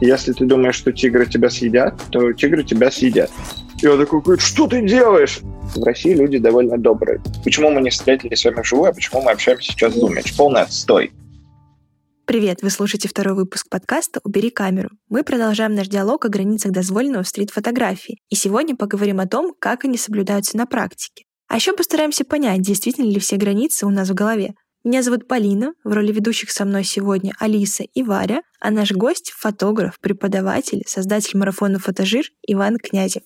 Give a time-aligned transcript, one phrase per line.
[0.00, 3.30] Если ты думаешь, что тигры тебя съедят, то тигры тебя съедят.
[3.82, 5.40] Я такой, что ты делаешь?
[5.74, 7.22] В России люди довольно добрые.
[7.44, 10.04] Почему мы не встретились с вами вживую, а почему мы общаемся сейчас в?
[10.10, 11.12] Это полный отстой.
[12.24, 14.90] Привет, вы слушаете второй выпуск подкаста «Убери камеру».
[15.08, 18.18] Мы продолжаем наш диалог о границах дозволенного в стрит-фотографии.
[18.30, 21.24] И сегодня поговорим о том, как они соблюдаются на практике.
[21.48, 24.54] А еще постараемся понять, действительно ли все границы у нас в голове.
[24.82, 29.30] Меня зовут Полина, в роли ведущих со мной сегодня Алиса и Варя, а наш гость—
[29.36, 33.22] фотограф, преподаватель, создатель марафона «Фотожир» Иван Князев.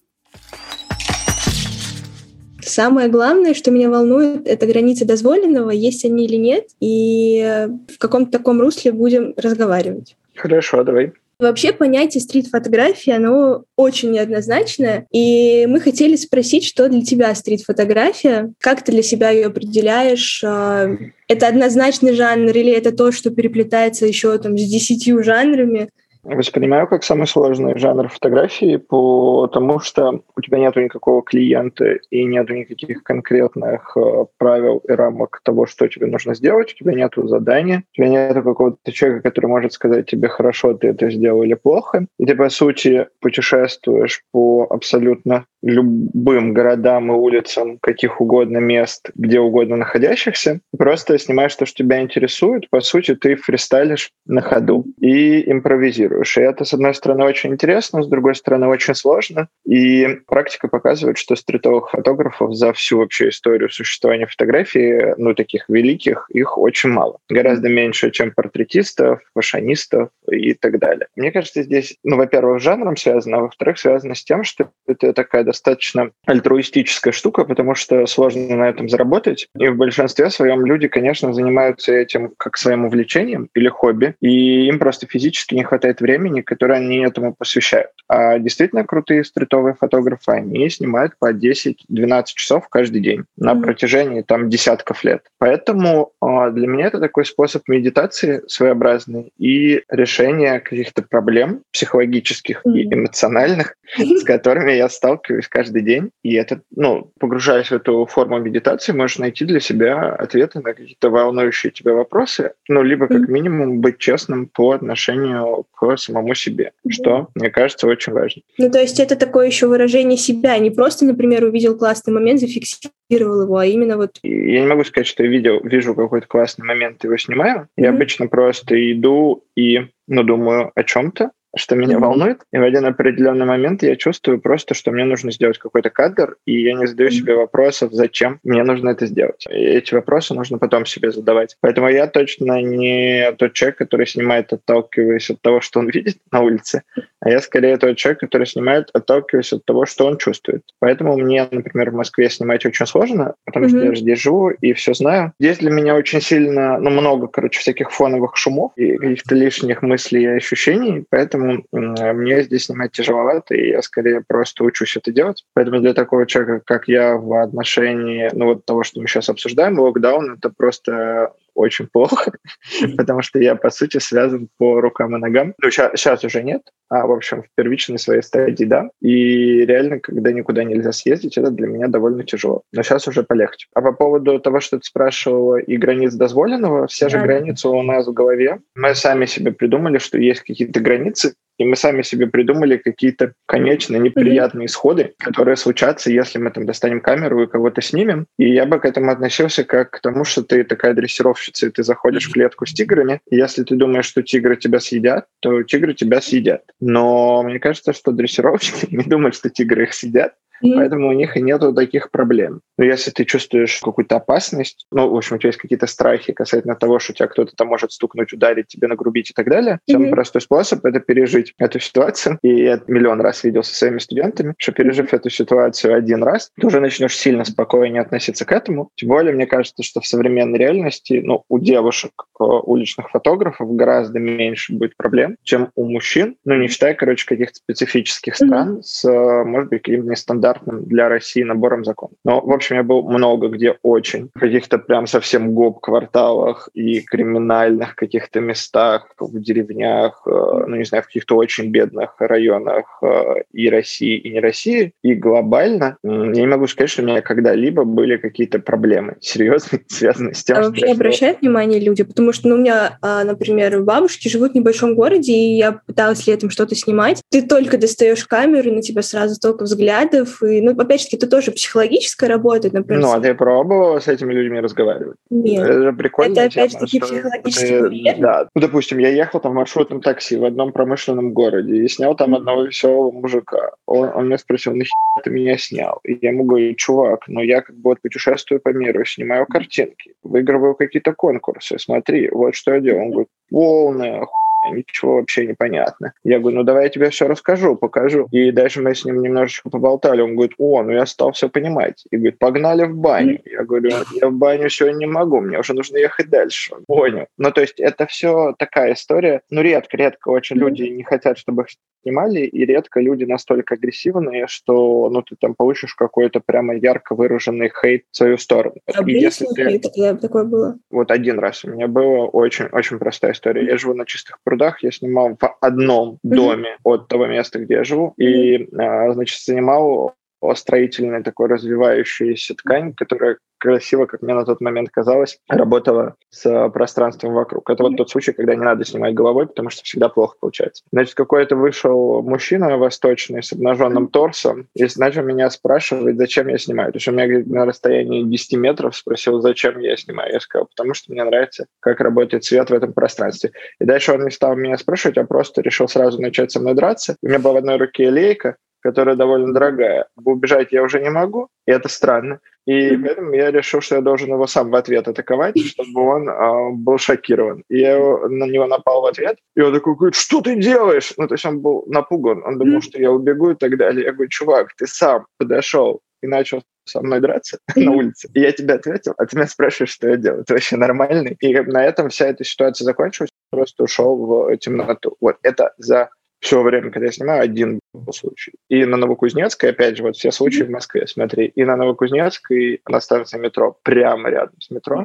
[2.61, 8.33] Самое главное, что меня волнует, это границы дозволенного, есть они или нет, и в каком-то
[8.33, 10.17] таком русле будем разговаривать.
[10.35, 11.13] Хорошо, давай.
[11.45, 18.83] Вообще понятие стрит-фотографии, оно очень неоднозначное, и мы хотели спросить, что для тебя стрит-фотография, как
[18.83, 20.89] ты для себя ее определяешь, а,
[21.29, 25.91] это однозначный жанр или это то, что переплетается еще там с десятью жанрами,
[26.25, 32.49] Воспринимаю как самый сложный жанр фотографии, потому что у тебя нет никакого клиента и нет
[32.49, 37.85] никаких конкретных э, правил и рамок того, что тебе нужно сделать, у тебя нет задания,
[37.93, 42.07] у тебя нет какого-то человека, который может сказать тебе, хорошо, ты это сделал или плохо,
[42.19, 49.41] и ты, по сути, путешествуешь по абсолютно любым городам и улицам каких угодно мест, где
[49.41, 52.69] угодно находящихся, просто снимаешь то, что тебя интересует.
[52.71, 56.14] По сути, ты фристайлишь на ходу и импровизируешь.
[56.23, 59.49] И это, с одной стороны, очень интересно, с другой стороны, очень сложно.
[59.65, 66.27] И практика показывает, что стритовых фотографов за всю вообще историю существования фотографии, ну, таких великих,
[66.31, 67.19] их очень мало.
[67.29, 71.07] Гораздо меньше, чем портретистов, фашонистов и так далее.
[71.17, 75.13] Мне кажется, здесь, ну, во-первых, с жанром связано, а во-вторых, связано с тем, что это
[75.13, 79.49] такая достаточно альтруистическая штука, потому что сложно на этом заработать.
[79.59, 84.79] И в большинстве своем люди, конечно, занимаются этим как своим увлечением или хобби, и им
[84.79, 87.91] просто физически не хватает времени, которое они этому посвящают.
[88.09, 93.63] А действительно крутые стритовые фотографы, они снимают по 10-12 часов каждый день на mm-hmm.
[93.63, 95.23] протяжении там десятков лет.
[95.39, 102.79] Поэтому э, для меня это такой способ медитации своеобразный и решения каких-то проблем психологических mm-hmm.
[102.79, 108.39] и эмоциональных, с которыми я сталкиваюсь каждый день, и это, ну, погружаясь в эту форму
[108.39, 113.81] медитации, можешь найти для себя ответы на какие-то волнующие тебя вопросы, ну, либо как минимум
[113.81, 116.91] быть честным по отношению к самому себе, mm-hmm.
[116.91, 118.43] что, мне кажется, очень важно.
[118.59, 123.43] Ну, то есть это такое еще выражение себя, не просто, например, увидел классный момент, зафиксировал
[123.43, 124.19] его, а именно вот...
[124.23, 127.63] Я не могу сказать, что я видел, вижу какой-то классный момент, его снимаю.
[127.63, 127.83] Mm-hmm.
[127.83, 132.85] Я обычно просто иду и, ну, думаю о чем-то, что меня волнует, и в один
[132.87, 137.11] определенный момент я чувствую просто, что мне нужно сделать какой-то кадр, и я не задаю
[137.11, 139.47] себе вопросов, зачем мне нужно это сделать.
[139.49, 141.57] И эти вопросы нужно потом себе задавать.
[141.61, 146.41] Поэтому я точно не тот человек, который снимает, отталкиваясь от того, что он видит на
[146.41, 146.83] улице,
[147.21, 150.63] а я скорее тот человек, который снимает, отталкиваясь от того, что он чувствует.
[150.79, 153.69] Поэтому мне, например, в Москве снимать очень сложно, потому mm-hmm.
[153.69, 155.33] что я здесь живу и все знаю.
[155.39, 160.23] Здесь для меня очень сильно, ну, много, короче, всяких фоновых шумов и каких-то лишних мыслей
[160.25, 165.45] и ощущений, поэтому поэтому мне здесь снимать тяжеловато, и я скорее просто учусь это делать.
[165.55, 169.79] Поэтому для такого человека, как я в отношении, ну вот того, что мы сейчас обсуждаем,
[169.79, 172.33] локдаун— это просто очень плохо,
[172.97, 175.55] потому что я, по сути, связан по рукам и ногам.
[175.63, 178.91] Ну, сейчас уже нет, а, в общем, в первичной своей стадии, да.
[179.01, 182.63] И реально, когда никуда нельзя съездить, это для меня довольно тяжело.
[182.73, 183.69] Но сейчас уже полегче.
[183.75, 188.07] А по поводу того, что ты спрашивала, и границ дозволенного, все же границы у нас
[188.07, 188.61] в голове.
[188.75, 193.97] Мы сами себе придумали, что есть какие-то границы, и мы сами себе придумали какие-то конечно
[193.97, 198.27] неприятные исходы, которые случатся, если мы там достанем камеру и кого-то снимем.
[198.39, 201.83] И я бы к этому относился как к тому, что ты такая дрессировщица, и ты
[201.83, 203.21] заходишь в клетку с тиграми.
[203.31, 206.63] И если ты думаешь, что тигры тебя съедят, то тигры тебя съедят.
[206.81, 210.35] Но мне кажется, что дрессировщики не думают, что тигры их съедят.
[210.65, 210.77] Mm-hmm.
[210.77, 212.61] Поэтому у них и нету таких проблем.
[212.79, 216.75] Но если ты чувствуешь какую-то опасность, ну, в общем, у тебя есть какие-то страхи касательно
[216.75, 219.93] того, что тебя кто-то там может стукнуть, ударить, тебе нагрубить и так далее, mm-hmm.
[219.93, 222.39] самый простой способ— это пережить эту ситуацию.
[222.43, 225.17] И я миллион раз видел со своими студентами, что пережив mm-hmm.
[225.17, 228.91] эту ситуацию один раз, ты уже начнешь сильно спокойнее относиться к этому.
[228.97, 234.19] Тем более, мне кажется, что в современной реальности, ну, у девушек, э, уличных фотографов гораздо
[234.19, 238.83] меньше будет проблем, чем у мужчин, ну, не считая, короче, каких-то специфических стран mm-hmm.
[238.83, 242.17] с, может быть, какими-то нестандартными стандартным для России набором законов.
[242.25, 244.31] Но, в общем, я был много где очень.
[244.35, 251.03] В каких-то прям совсем гоп-кварталах и криминальных каких-то местах, в деревнях, э, ну, не знаю,
[251.03, 254.93] в каких-то очень бедных районах э, и России, и не России.
[255.03, 260.35] И глобально я не могу сказать, что у меня когда-либо были какие-то проблемы серьезные, связанные
[260.35, 260.71] с тем, а что...
[260.71, 262.05] вообще обращают внимание люди?
[262.05, 266.27] Потому что, ну, у меня, а, например, бабушки живут в небольшом городе, и я пыталась
[266.27, 267.23] летом что-то снимать.
[267.31, 270.34] Ты только достаешь камеру, на тебя сразу столько взглядов.
[270.43, 273.03] И, ну, опять же, это тоже психологическая работа, например.
[273.03, 275.17] Ну, а ты пробовала с этими людьми разговаривать?
[275.31, 275.67] Нет.
[275.67, 276.33] Это прикольно.
[276.33, 278.49] Это, опять же, таки психологический Да.
[278.55, 282.35] Ну, допустим, я ехал там в маршрутном такси в одном промышленном городе и снял там
[282.35, 283.73] одного веселого мужика.
[283.87, 284.93] Он, он меня спросил, нахер
[285.23, 286.01] ты меня снял?
[286.05, 290.15] И я ему говорю, чувак, ну я как бы вот путешествую по миру, снимаю картинки,
[290.23, 293.05] выигрываю какие-то конкурсы, смотри, вот что я делаю.
[293.05, 294.27] Он говорит, полная
[294.73, 296.13] ничего вообще не понятно.
[296.23, 298.29] Я говорю, ну давай я тебе все расскажу, покажу.
[298.31, 300.21] И дальше мы с ним немножечко поболтали.
[300.21, 302.05] Он говорит, о, ну я стал все понимать.
[302.11, 303.41] И говорит, погнали в баню.
[303.45, 306.75] Я говорю, я в баню сегодня не могу, мне уже нужно ехать дальше.
[306.87, 307.27] Понял.
[307.39, 309.43] Ну то есть это все такая история.
[309.51, 311.69] Ну редко, редко очень люди не хотят, чтобы их
[312.03, 317.71] снимали, и редко люди настолько агрессивные, что ну ты там получишь какой-то прямо ярко выраженный
[317.71, 318.77] хейт в свою сторону.
[318.95, 319.79] А и если ты...
[320.17, 320.79] такое было?
[320.91, 323.65] Вот один раз у меня было очень-очень простая история.
[323.65, 327.85] Я живу на чистых прудах, я снимал в одном доме от того места, где я
[327.85, 330.15] живу, и, а, значит, снимал
[330.55, 337.33] строительная такой развивающаяся ткань, которая красиво, как мне на тот момент казалось, работала с пространством
[337.33, 337.71] вокруг.
[337.71, 340.85] Это вот тот случай, когда не надо снимать головой, потому что всегда плохо получается.
[340.93, 346.93] Значит, какой-то вышел мужчина восточный с обнаженным торсом и начал меня спрашивать, зачем я снимаю.
[346.93, 350.35] То есть он меня на расстоянии 10 метров спросил, зачем я снимаю.
[350.35, 353.53] Я сказал, потому что мне нравится, как работает свет в этом пространстве.
[353.81, 357.17] И дальше он не стал меня спрашивать, а просто решил сразу начать со мной драться.
[357.23, 360.07] У меня была в одной руке лейка, которая довольно дорогая.
[360.23, 362.41] Убежать я уже не могу, и это странно.
[362.67, 366.71] И поэтому я решил, что я должен его сам в ответ атаковать, чтобы он э,
[366.73, 367.65] был шокирован.
[367.69, 371.13] И я его, на него напал в ответ, и он такой говорит, что ты делаешь?
[371.17, 374.05] Ну, то есть он был напуган, он думал, что я убегу и так далее.
[374.05, 378.29] Я говорю, чувак, ты сам подошел и начал со мной драться на улице.
[378.35, 380.45] И я тебе ответил, а ты меня спрашиваешь, что я делаю.
[380.45, 381.37] Ты вообще нормальный?
[381.41, 383.31] И на этом вся эта ситуация закончилась.
[383.51, 385.17] Просто ушел в темноту.
[385.21, 386.11] Вот это за
[386.45, 388.53] все время, когда я снимаю, один был случай.
[388.69, 393.01] И на Новокузнецкой, опять же, вот все случаи в Москве, смотри, и на Новокузнецкой, на
[393.01, 395.05] станции метро, прямо рядом с метро,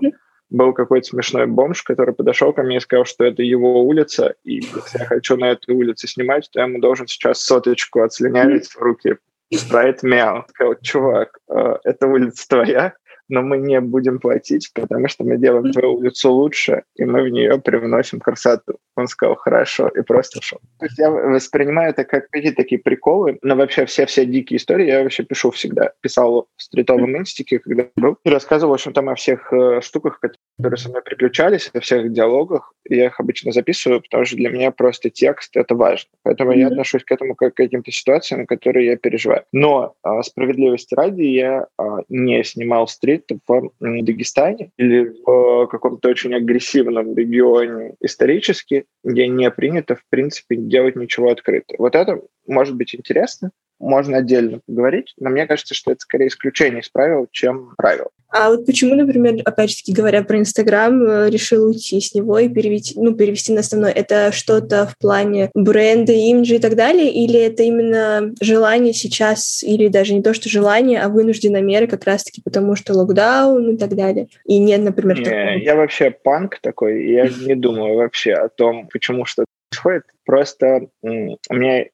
[0.50, 4.56] был какой-то смешной бомж, который подошел ко мне и сказал, что это его улица, и
[4.56, 8.78] если я хочу на этой улице снимать, то я ему должен сейчас соточку отслюнявить в
[8.78, 9.18] руки.
[9.54, 10.46] Спрайт мяу.
[10.50, 12.94] Сказал, чувак, э, эта улица твоя,
[13.30, 17.30] но мы не будем платить, потому что мы делаем твою улицу лучше, и мы в
[17.30, 18.78] нее привносим красоту.
[18.96, 20.60] Он сказал, хорошо, и просто шел.
[20.80, 25.04] То есть я воспринимаю это как какие-то такие приколы, но вообще все-все дикие истории я
[25.04, 25.94] вообще пишу всегда.
[26.02, 30.20] Писал в стритовом инстике, когда был, и рассказывал, в общем, там о всех э, штуках,
[30.20, 32.74] которые со мной приключались, о всех диалогах.
[32.90, 36.10] Я их обычно записываю, потому что для меня просто текст— это важно.
[36.24, 36.60] Поэтому mm-hmm.
[36.60, 39.44] я отношусь к этому как к каким-то ситуациям, которые я переживаю.
[39.52, 43.40] Но а, справедливости ради я а, не снимал стрит конфликта
[43.80, 50.96] в Дагестане или в каком-то очень агрессивном регионе исторически, где не принято, в принципе, делать
[50.96, 51.76] ничего открыто.
[51.78, 56.82] Вот это может быть интересно, можно отдельно поговорить, но мне кажется, что это скорее исключение
[56.82, 58.10] из правил, чем правило.
[58.32, 62.38] А вот почему, например, опять же таки говоря про Инстаграм, э, решил уйти с него
[62.38, 63.92] и перевести, ну, перевести на основной?
[63.92, 67.12] Это что-то в плане бренда, имиджа и так далее?
[67.12, 72.04] Или это именно желание сейчас, или даже не то, что желание, а вынужденная мера как
[72.04, 74.28] раз-таки потому, что локдаун и так далее?
[74.46, 75.58] И нет, например, не, такого?
[75.58, 80.04] Я вообще панк такой, я не думаю вообще о том, почему что происходит.
[80.26, 81.86] Просто у меня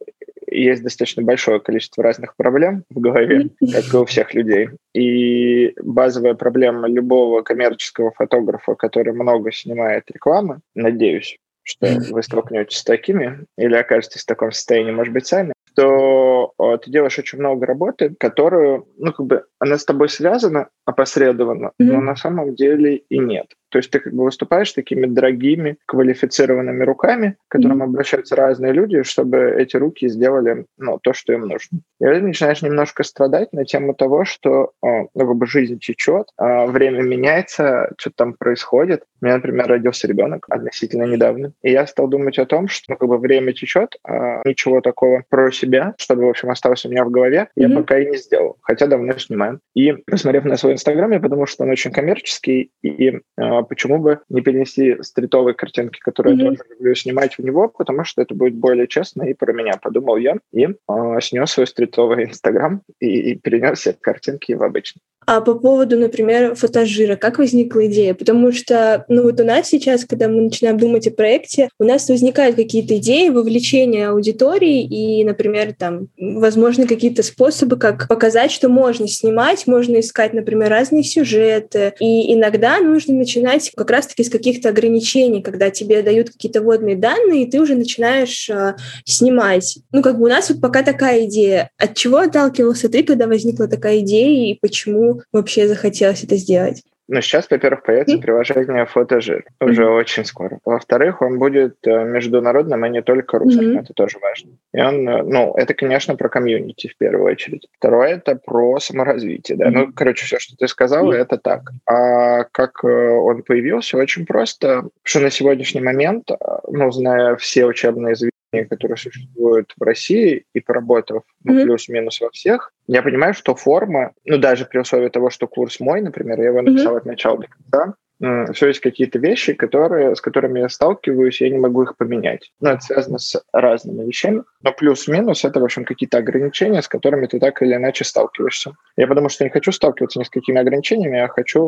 [0.48, 4.70] есть достаточно большое количество разных проблем в голове, как и у всех людей.
[4.94, 12.84] И базовая проблема любого коммерческого фотографа, который много снимает рекламы, надеюсь, что вы столкнетесь с
[12.84, 18.16] такими или окажетесь в таком состоянии, может быть, сами, то ты делаешь очень много работы,
[18.18, 21.86] которую, ну, как бы, она с тобой связана опосредованно, mm-hmm.
[21.86, 23.48] но на самом деле и нет.
[23.76, 27.88] То есть ты как бы выступаешь такими дорогими, квалифицированными руками, к которым mm-hmm.
[27.88, 31.80] обращаются разные люди, чтобы эти руки сделали ну, то, что им нужно.
[32.00, 36.68] И ты начинаешь немножко страдать на тему того, что ну, как бы жизнь течет, а
[36.68, 39.04] время меняется, что-то там происходит.
[39.22, 42.96] У меня, например, родился ребенок относительно недавно, и я стал думать о том, что ну,
[42.96, 47.04] как бы время течет, а ничего такого про себя, чтобы, в общем, осталось у меня
[47.04, 47.68] в голове, mm-hmm.
[47.68, 49.60] я пока и не сделал, хотя давно снимаю.
[49.74, 54.22] И посмотрев на свой Инстаграм, я подумал, что он очень коммерческий, и а, почему бы
[54.30, 56.44] не перенести стритовые картинки, которые mm-hmm.
[56.44, 59.74] я тоже люблю снимать в него, потому что это будет более честно и про меня,
[59.82, 65.02] подумал я, и э, снес свой стритовый Инстаграм и, и перенес все картинки в обычный.
[65.26, 68.14] А по поводу, например, фотожира, как возникла идея?
[68.14, 72.08] Потому что, ну вот у нас сейчас, когда мы начинаем думать о проекте, у нас
[72.10, 79.08] возникают какие-то идеи вовлечения аудитории и, например, там, возможно, какие-то способы, как показать, что можно
[79.08, 81.94] снимать, можно искать, например, разные сюжеты.
[82.00, 87.44] И иногда нужно начинать как раз-таки с каких-то ограничений, когда тебе дают какие-то водные данные,
[87.44, 89.80] и ты уже начинаешь э, снимать.
[89.92, 91.70] Ну, как бы у нас вот пока такая идея.
[91.78, 96.84] От чего отталкивался ты, когда возникла такая идея, и почему вообще захотелось это сделать?
[97.08, 99.98] Ну, сейчас, во-первых, появится приложение Фотожир уже mm-hmm.
[99.98, 100.60] очень скоро.
[100.66, 103.78] Во-вторых, он будет э, международным, а не только русским.
[103.78, 103.82] Mm-hmm.
[103.82, 104.54] Это тоже важно.
[104.74, 107.68] И он, э, ну, это, конечно, про комьюнити в первую очередь.
[107.78, 109.56] Второе, это про саморазвитие.
[109.56, 109.68] Да?
[109.68, 109.72] Mm-hmm.
[109.72, 111.22] Ну, короче, все, что ты сказала, mm-hmm.
[111.22, 111.72] это так.
[111.86, 113.98] А как э, он появился?
[113.98, 116.32] Очень просто, что на сегодняшний момент,
[116.68, 121.64] ну, зная все учебные заведения, которые существуют в России и поработав ну, mm-hmm.
[121.64, 126.02] плюс-минус во всех, я понимаю, что форма, ну даже при условии того, что курс мой,
[126.02, 127.00] например, я его написал mm-hmm.
[127.00, 131.58] от начала до конца, все есть какие-то вещи, которые, с которыми я сталкиваюсь, я не
[131.58, 132.52] могу их поменять.
[132.62, 134.44] Ну, это связано с разными вещами.
[134.62, 138.76] Но плюс-минус это, в общем, какие-то ограничения, с которыми ты так или иначе сталкиваешься.
[138.98, 141.62] Я потому что не хочу сталкиваться ни с какими ограничениями, я хочу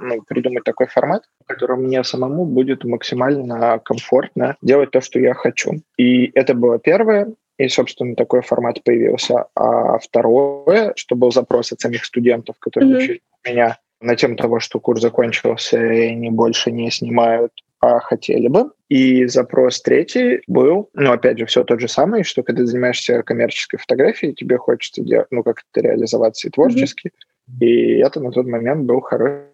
[0.00, 5.34] ну, придумать такой формат, в котором мне самому будет максимально комфортно делать то, что я
[5.34, 5.72] хочу.
[5.96, 7.32] И это было первое.
[7.58, 9.46] И, собственно, такой формат появился.
[9.54, 12.98] А второе, что был запрос от самих студентов, которые mm-hmm.
[12.98, 18.00] учились у меня, на тему того, что курс закончился и они больше не снимают, а
[18.00, 18.70] хотели бы.
[18.88, 23.22] И запрос третий был, ну, опять же, все тот же самый, что когда ты занимаешься
[23.22, 27.08] коммерческой фотографией, тебе хочется делать, ну, как-то реализоваться и творчески.
[27.08, 27.58] Mm-hmm.
[27.60, 29.44] И это на тот момент был хороший,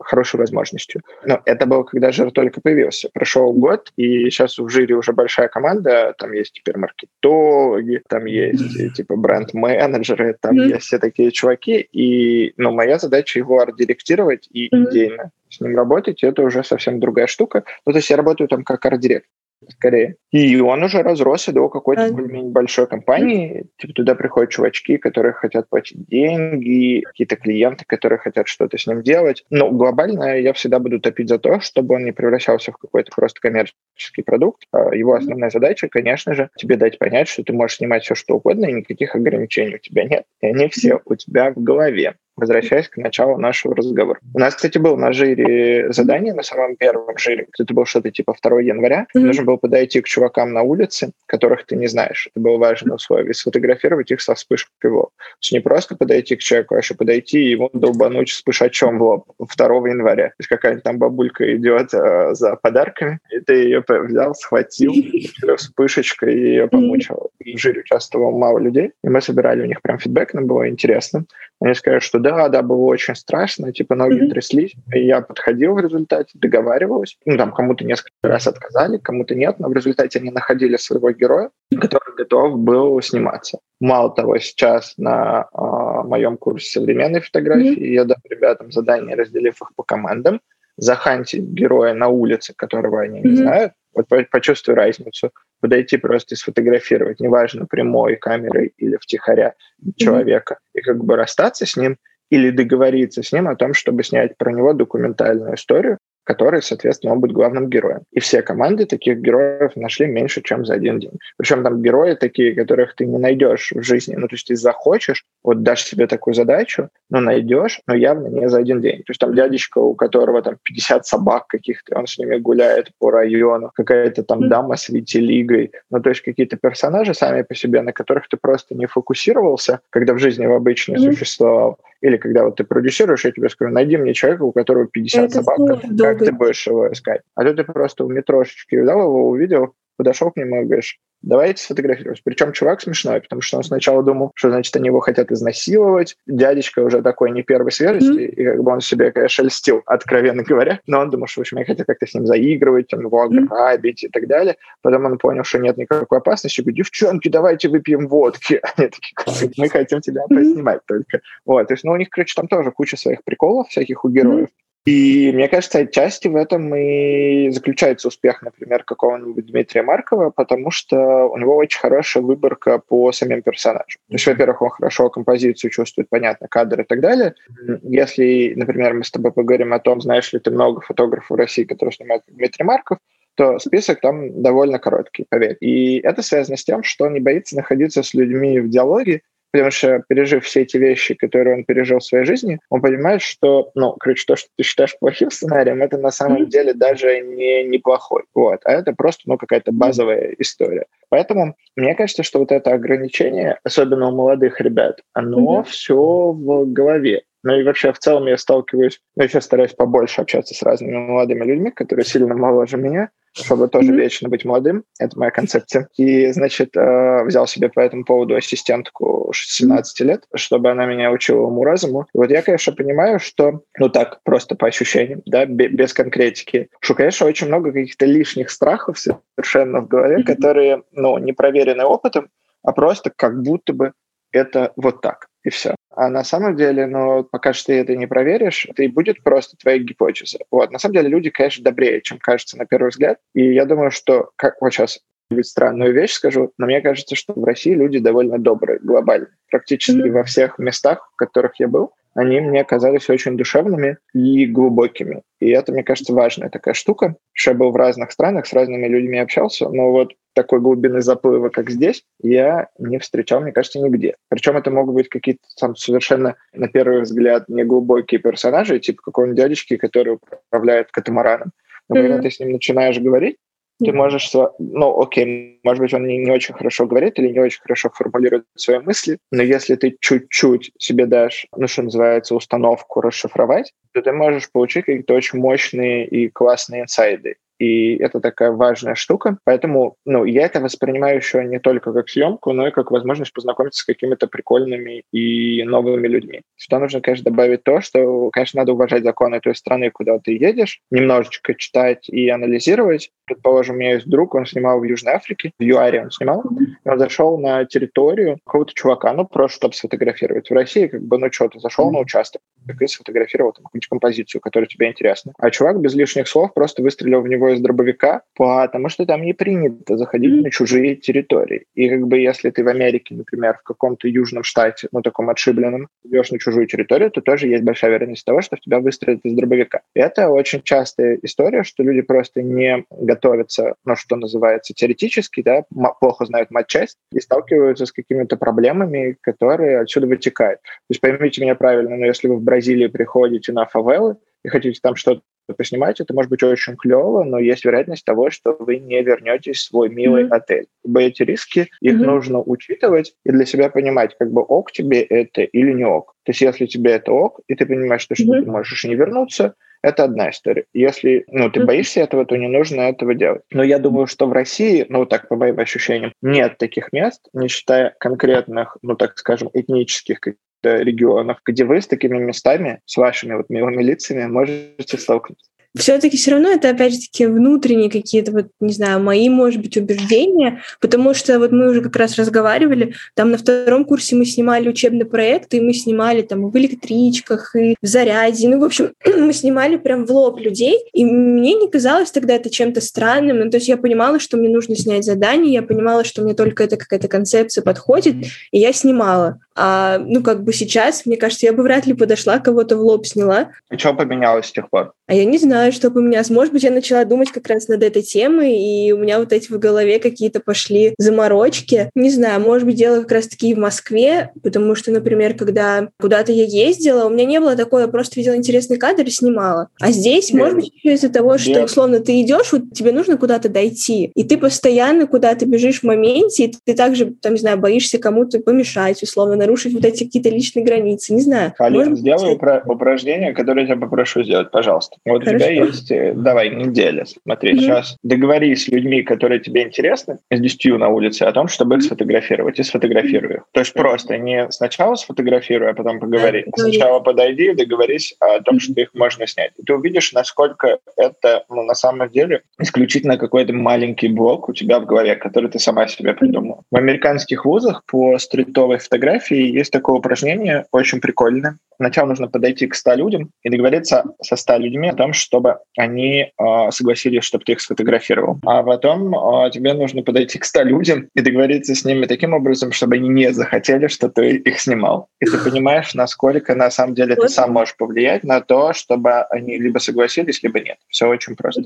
[0.00, 1.02] хорошей возможностью.
[1.24, 3.08] Но это было, когда жир только появился.
[3.12, 6.14] Прошел год, и сейчас в жире уже большая команда.
[6.18, 10.68] Там есть теперь маркетологи, там есть типа бренд-менеджеры, там mm-hmm.
[10.68, 11.86] есть все такие чуваки.
[11.92, 14.90] И ну, моя задача его арт-директировать и mm-hmm.
[14.90, 16.22] идейно с ним работать.
[16.22, 17.64] Это уже совсем другая штука.
[17.86, 19.28] Ну, то есть я работаю там как арт-директор
[19.70, 20.16] скорее.
[20.30, 22.10] И он уже разросся до какой-то а...
[22.10, 23.66] более-менее большой компании.
[23.78, 29.02] Типа туда приходят чувачки, которые хотят платить деньги, какие-то клиенты, которые хотят что-то с ним
[29.02, 29.44] делать.
[29.50, 33.40] Но глобально я всегда буду топить за то, чтобы он не превращался в какой-то просто
[33.40, 34.64] коммерческий продукт.
[34.72, 38.36] А его основная задача, конечно же, тебе дать понять, что ты можешь снимать все, что
[38.36, 40.24] угодно, и никаких ограничений у тебя нет.
[40.40, 44.20] И они все у тебя в голове возвращаясь к началу нашего разговора.
[44.34, 48.34] У нас, кстати, было на жире задание, на самом первом жире, это было что-то типа
[48.42, 49.06] 2 января.
[49.14, 49.20] Mm-hmm.
[49.20, 52.28] Нужно было подойти к чувакам на улице, которых ты не знаешь.
[52.34, 53.34] Это было важное условие.
[53.34, 55.10] Сфотографировать их со вспышкой в лоб.
[55.16, 59.02] То есть не просто подойти к человеку, а еще подойти и ему долбануть вспышачом в
[59.02, 60.28] лоб 2 января.
[60.28, 64.94] То есть какая-то там бабулька идет э, за подарками, и ты ее взял, схватил
[65.56, 67.30] вспышечкой и ее помучил.
[67.40, 71.24] В жире участвовало мало людей, и мы собирали у них прям фидбэк, нам было интересно.
[71.60, 74.30] Они сказали, что да, да, было очень страшно, типа ноги mm-hmm.
[74.30, 74.74] тряслись.
[74.94, 77.16] И я подходил в результате, договаривался.
[77.24, 81.50] Ну, там кому-то несколько раз отказали, кому-то нет, но в результате они находили своего героя,
[81.80, 83.58] который готов был сниматься.
[83.80, 87.94] Мало того, сейчас на э, моем курсе современной фотографии mm-hmm.
[87.94, 90.40] я дам ребятам задание, разделив их по командам,
[90.76, 93.28] захантить героя на улице, которого они mm-hmm.
[93.28, 99.54] не знают, вот почувствуй разницу, подойти просто и сфотографировать, неважно, прямой камерой или втихаря
[99.96, 100.78] человека, mm-hmm.
[100.78, 101.98] и как бы расстаться с ним
[102.32, 105.98] или договориться с ним о том, чтобы снять про него документальную историю,
[106.32, 108.00] который, соответственно, он будет главным героем.
[108.10, 111.18] И все команды таких героев нашли меньше, чем за один день.
[111.36, 114.16] Причем там герои такие, которых ты не найдешь в жизни.
[114.16, 118.48] Ну, то есть ты захочешь, вот дашь себе такую задачу, но найдешь, но явно не
[118.48, 118.98] за один день.
[118.98, 123.10] То есть там дядечка, у которого там 50 собак каких-то, он с ними гуляет по
[123.10, 125.72] району, какая-то там дама с витилигой.
[125.90, 130.14] Ну, то есть какие-то персонажи сами по себе, на которых ты просто не фокусировался, когда
[130.14, 131.12] в жизни в обычной mm-hmm.
[131.12, 131.78] существовал.
[132.02, 135.34] Или когда вот ты продюсируешь, я тебе скажу, найди мне человека, у которого 50 Это
[135.34, 137.22] собак, как, как ты будешь его искать?
[137.34, 141.62] А то ты просто в метрошечке взял его, увидел, подошел к нему и говоришь, давайте
[141.62, 142.20] сфотографировать.
[142.24, 146.16] Причем чувак смешной, потому что он сначала думал, что, значит, они его хотят изнасиловать.
[146.26, 148.26] Дядечка уже такой не первой свежести, mm-hmm.
[148.26, 150.80] и как бы он себе, конечно, льстил, откровенно говоря.
[150.86, 154.02] Но он думал, что, в общем, я хотел как-то с ним заигрывать, там, его ограбить
[154.02, 154.08] mm-hmm.
[154.08, 154.56] и так далее.
[154.82, 156.60] Потом он понял, что нет никакой опасности.
[156.60, 158.60] Говорит, девчонки, давайте выпьем водки.
[158.76, 160.86] Они такие, мы хотим тебя поснимать mm-hmm.
[160.86, 161.20] только.
[161.46, 164.48] Вот, то есть, ну, у них, короче, там тоже куча своих приколов всяких у героев.
[164.48, 164.61] Mm-hmm.
[164.84, 171.26] И мне кажется, отчасти в этом и заключается успех, например, какого-нибудь Дмитрия Маркова, потому что
[171.26, 174.00] у него очень хорошая выборка по самим персонажам.
[174.08, 177.34] То есть, во-первых, он хорошо композицию чувствует, понятно, кадры и так далее.
[177.82, 181.62] Если, например, мы с тобой поговорим о том, знаешь ли ты много фотографов в России,
[181.62, 182.98] которые снимают Дмитрий Марков,
[183.34, 185.56] то список там довольно короткий, поверь.
[185.60, 189.70] И это связано с тем, что он не боится находиться с людьми в диалоге, потому
[189.70, 193.94] что, пережив все эти вещи, которые он пережил в своей жизни, он понимает, что, ну,
[194.00, 196.46] короче, то, что ты считаешь плохим сценарием, это на самом mm-hmm.
[196.46, 198.22] деле даже не неплохой.
[198.34, 198.60] Вот.
[198.64, 200.86] А это просто, ну, какая-то базовая история.
[201.10, 205.64] Поэтому мне кажется, что вот это ограничение, особенно у молодых ребят, оно mm-hmm.
[205.64, 207.22] все в голове.
[207.42, 210.96] Ну и вообще в целом я сталкиваюсь, ну, я сейчас стараюсь побольше общаться с разными
[210.96, 213.96] молодыми людьми, которые сильно моложе меня, чтобы тоже mm-hmm.
[213.96, 214.84] вечно быть молодым.
[214.98, 215.88] Это моя концепция.
[215.96, 221.46] И, значит, э, взял себе по этому поводу ассистентку 17 лет, чтобы она меня учила
[221.46, 222.06] уму-разуму.
[222.14, 226.94] И вот я, конечно, понимаю, что, ну так, просто по ощущениям, да, без конкретики, что,
[226.94, 230.24] конечно, очень много каких-то лишних страхов совершенно в голове, mm-hmm.
[230.24, 232.28] которые, ну, не проверены опытом,
[232.62, 233.92] а просто как будто бы
[234.30, 235.74] это вот так, и все.
[235.94, 239.56] А на самом деле, ну, пока что ты это не проверишь, это и будет просто
[239.56, 240.38] твоя гипотеза.
[240.50, 240.70] Вот.
[240.70, 243.18] На самом деле люди, конечно, добрее, чем кажется на первый взгляд.
[243.34, 245.00] И я думаю, что, как вот сейчас
[245.42, 249.28] странную вещь скажу, но мне кажется, что в России люди довольно добрые, глобально.
[249.50, 250.10] Практически mm-hmm.
[250.10, 255.22] во всех местах, в которых я был, они мне казались очень душевными и глубокими.
[255.40, 257.16] И это, мне кажется, важная такая штука.
[257.46, 261.70] Я был в разных странах, с разными людьми общался, но вот такой глубины заплыва, как
[261.70, 264.16] здесь, я не встречал, мне кажется, нигде.
[264.28, 269.76] Причем это могут быть какие-то там совершенно, на первый взгляд, неглубокие персонажи, типа какого-нибудь дядечки,
[269.76, 271.52] который управляет катамараном.
[271.88, 272.02] Но mm-hmm.
[272.02, 273.36] когда ты с ним начинаешь говорить,
[273.84, 277.60] ты можешь, ну, окей, может быть, он не, не очень хорошо говорит или не очень
[277.60, 283.72] хорошо формулирует свои мысли, но если ты чуть-чуть себе дашь, ну, что называется, установку расшифровать,
[283.92, 289.38] то ты можешь получить какие-то очень мощные и классные инсайды и это такая важная штука.
[289.44, 293.82] Поэтому ну, я это воспринимаю еще не только как съемку, но и как возможность познакомиться
[293.82, 296.42] с какими-то прикольными и новыми людьми.
[296.56, 300.80] Сюда нужно, конечно, добавить то, что, конечно, надо уважать законы той страны, куда ты едешь,
[300.90, 303.10] немножечко читать и анализировать.
[303.26, 306.42] Предположим, у меня есть друг, он снимал в Южной Африке, в ЮАРе он снимал,
[306.84, 310.50] и он зашел на территорию какого-то чувака, ну, просто чтобы сфотографировать.
[310.50, 312.42] В России, как бы, ну, что, ты зашел на участок,
[312.80, 315.32] и сфотографировал там какую-нибудь композицию, которая тебе интересна.
[315.38, 319.32] А чувак без лишних слов просто выстрелил в него из дробовика, потому что там не
[319.32, 320.42] принято заходить mm-hmm.
[320.42, 321.66] на чужие территории.
[321.74, 325.88] И как бы если ты в Америке, например, в каком-то южном штате, ну, таком отшибленном,
[326.04, 329.34] идешь на чужую территорию, то тоже есть большая вероятность того, что в тебя выстрелят из
[329.34, 329.80] дробовика.
[329.94, 335.64] И это очень частая история, что люди просто не готовятся, ну, что называется, теоретически, да,
[336.00, 340.60] плохо знают матчасть и сталкиваются с какими-то проблемами, которые отсюда вытекают.
[340.62, 344.78] То есть поймите меня правильно, но если вы в Бразилии приходите на фавелы и хотите
[344.82, 345.22] там что-то
[345.56, 349.64] поснимать, это может быть очень клево, но есть вероятность того, что вы не вернетесь в
[349.64, 350.36] свой милый mm-hmm.
[350.36, 350.66] отель.
[350.84, 352.04] Бы эти риски, их mm-hmm.
[352.04, 356.14] нужно учитывать и для себя понимать, как бы ок тебе это или не ок.
[356.24, 358.44] То есть если тебе это ок, и ты понимаешь, что, mm-hmm.
[358.44, 360.64] ты можешь не вернуться, это одна история.
[360.72, 363.42] Если ну, ты боишься этого, то не нужно этого делать.
[363.50, 367.48] Но я думаю, что в России, ну так по моим ощущениям, нет таких мест, не
[367.48, 370.20] считая конкретных, ну так скажем, этнических
[370.62, 375.52] регионов, где вы с такими местами, с вашими вот милыми лицами можете столкнуться?
[375.74, 379.78] Все-таки все равно это, опять же таки, внутренние какие-то, вот, не знаю, мои, может быть,
[379.78, 384.68] убеждения, потому что вот мы уже как раз разговаривали, там на втором курсе мы снимали
[384.68, 389.32] учебный проект, и мы снимали там в электричках, и в заряде, ну, в общем, мы
[389.32, 393.56] снимали прям в лоб людей, и мне не казалось тогда это чем-то странным, ну, то
[393.56, 397.08] есть я понимала, что мне нужно снять задание, я понимала, что мне только эта какая-то
[397.08, 398.16] концепция подходит,
[398.50, 399.40] и я снимала.
[399.54, 403.06] А, ну, как бы сейчас, мне кажется, я бы вряд ли подошла, кого-то в лоб
[403.06, 403.50] сняла.
[403.70, 404.92] И что поменялось с тех пор?
[405.06, 406.30] А я не знаю, что поменялось.
[406.30, 409.52] Может быть, я начала думать как раз над этой темой, и у меня вот эти
[409.52, 411.90] в голове какие-то пошли заморочки.
[411.94, 416.44] Не знаю, может быть, дело как раз-таки в Москве, потому что, например, когда куда-то я
[416.44, 419.68] ездила, у меня не было такого, я просто видела интересный кадр и снимала.
[419.80, 420.40] А здесь, Нет.
[420.40, 421.64] может быть, еще из-за того, что, Нет.
[421.64, 426.44] условно, ты идешь, вот тебе нужно куда-то дойти, и ты постоянно куда-то бежишь в моменте,
[426.44, 430.64] и ты также, там, не знаю, боишься кому-то помешать, условно, нарушить вот эти какие-то личные
[430.64, 431.12] границы.
[431.14, 431.54] Не знаю.
[431.58, 434.96] Алина, сделай упра- упражнение, которое я тебя попрошу сделать, пожалуйста.
[435.04, 435.36] Вот Хорошо.
[435.36, 437.04] у тебя есть, э, давай, неделя.
[437.22, 437.60] Смотри, mm-hmm.
[437.60, 441.82] сейчас договорись с людьми, которые тебе интересны, с 10 на улице, о том, чтобы их
[441.82, 443.44] сфотографировать, и сфотографируй их.
[443.52, 446.44] То есть просто не сначала сфотографируй, а потом поговори.
[446.56, 449.52] Сначала подойди и договорись о том, что их можно снять.
[449.58, 454.80] И ты увидишь, насколько это ну, на самом деле исключительно какой-то маленький блок у тебя
[454.80, 456.62] в голове, который ты сама себе придумала.
[456.70, 461.58] В американских вузах по стритовой фотографии фотографии есть такое упражнение, очень прикольное.
[461.76, 466.20] Сначала нужно подойти к 100 людям и договориться со 100 людьми о том, чтобы они
[466.20, 468.38] э, согласились, чтобы ты их сфотографировал.
[468.44, 472.72] А потом э, тебе нужно подойти к 100 людям и договориться с ними таким образом,
[472.72, 475.08] чтобы они не захотели, что ты их снимал.
[475.20, 479.58] И ты понимаешь, насколько на самом деле ты сам можешь повлиять на то, чтобы они
[479.58, 480.76] либо согласились, либо нет.
[480.88, 481.62] Все очень просто.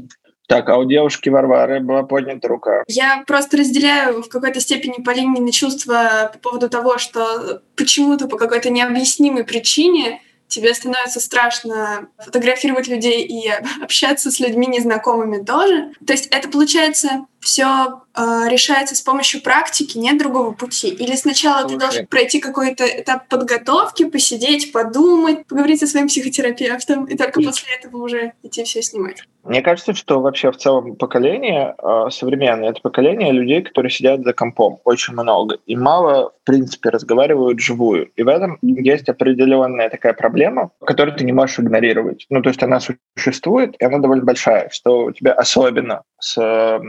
[0.47, 2.85] Так, а у девушки Варвары была поднята рука.
[2.87, 8.71] Я просто разделяю в какой-то степени Полинины чувства по поводу того, что почему-то по какой-то
[8.71, 13.51] необъяснимой причине тебе становится страшно фотографировать людей и
[13.83, 15.93] общаться с людьми незнакомыми тоже.
[16.07, 20.89] То есть это получается все э, решается с помощью практики, нет другого пути.
[20.89, 21.73] Или сначала Слушай.
[21.75, 27.75] ты должен пройти какой-то этап подготовки, посидеть, подумать, поговорить со своим психотерапевтом, и только после
[27.77, 29.23] этого уже идти все снимать.
[29.45, 34.33] Мне кажется, что вообще в целом поколение э, современное это поколение людей, которые сидят за
[34.33, 38.11] компом очень много и мало, в принципе, разговаривают живую.
[38.17, 42.27] И в этом есть определенная такая проблема, которую ты не можешь игнорировать.
[42.29, 42.81] Ну, то есть она
[43.17, 46.81] существует, и она довольно большая, что у тебя особенно с э,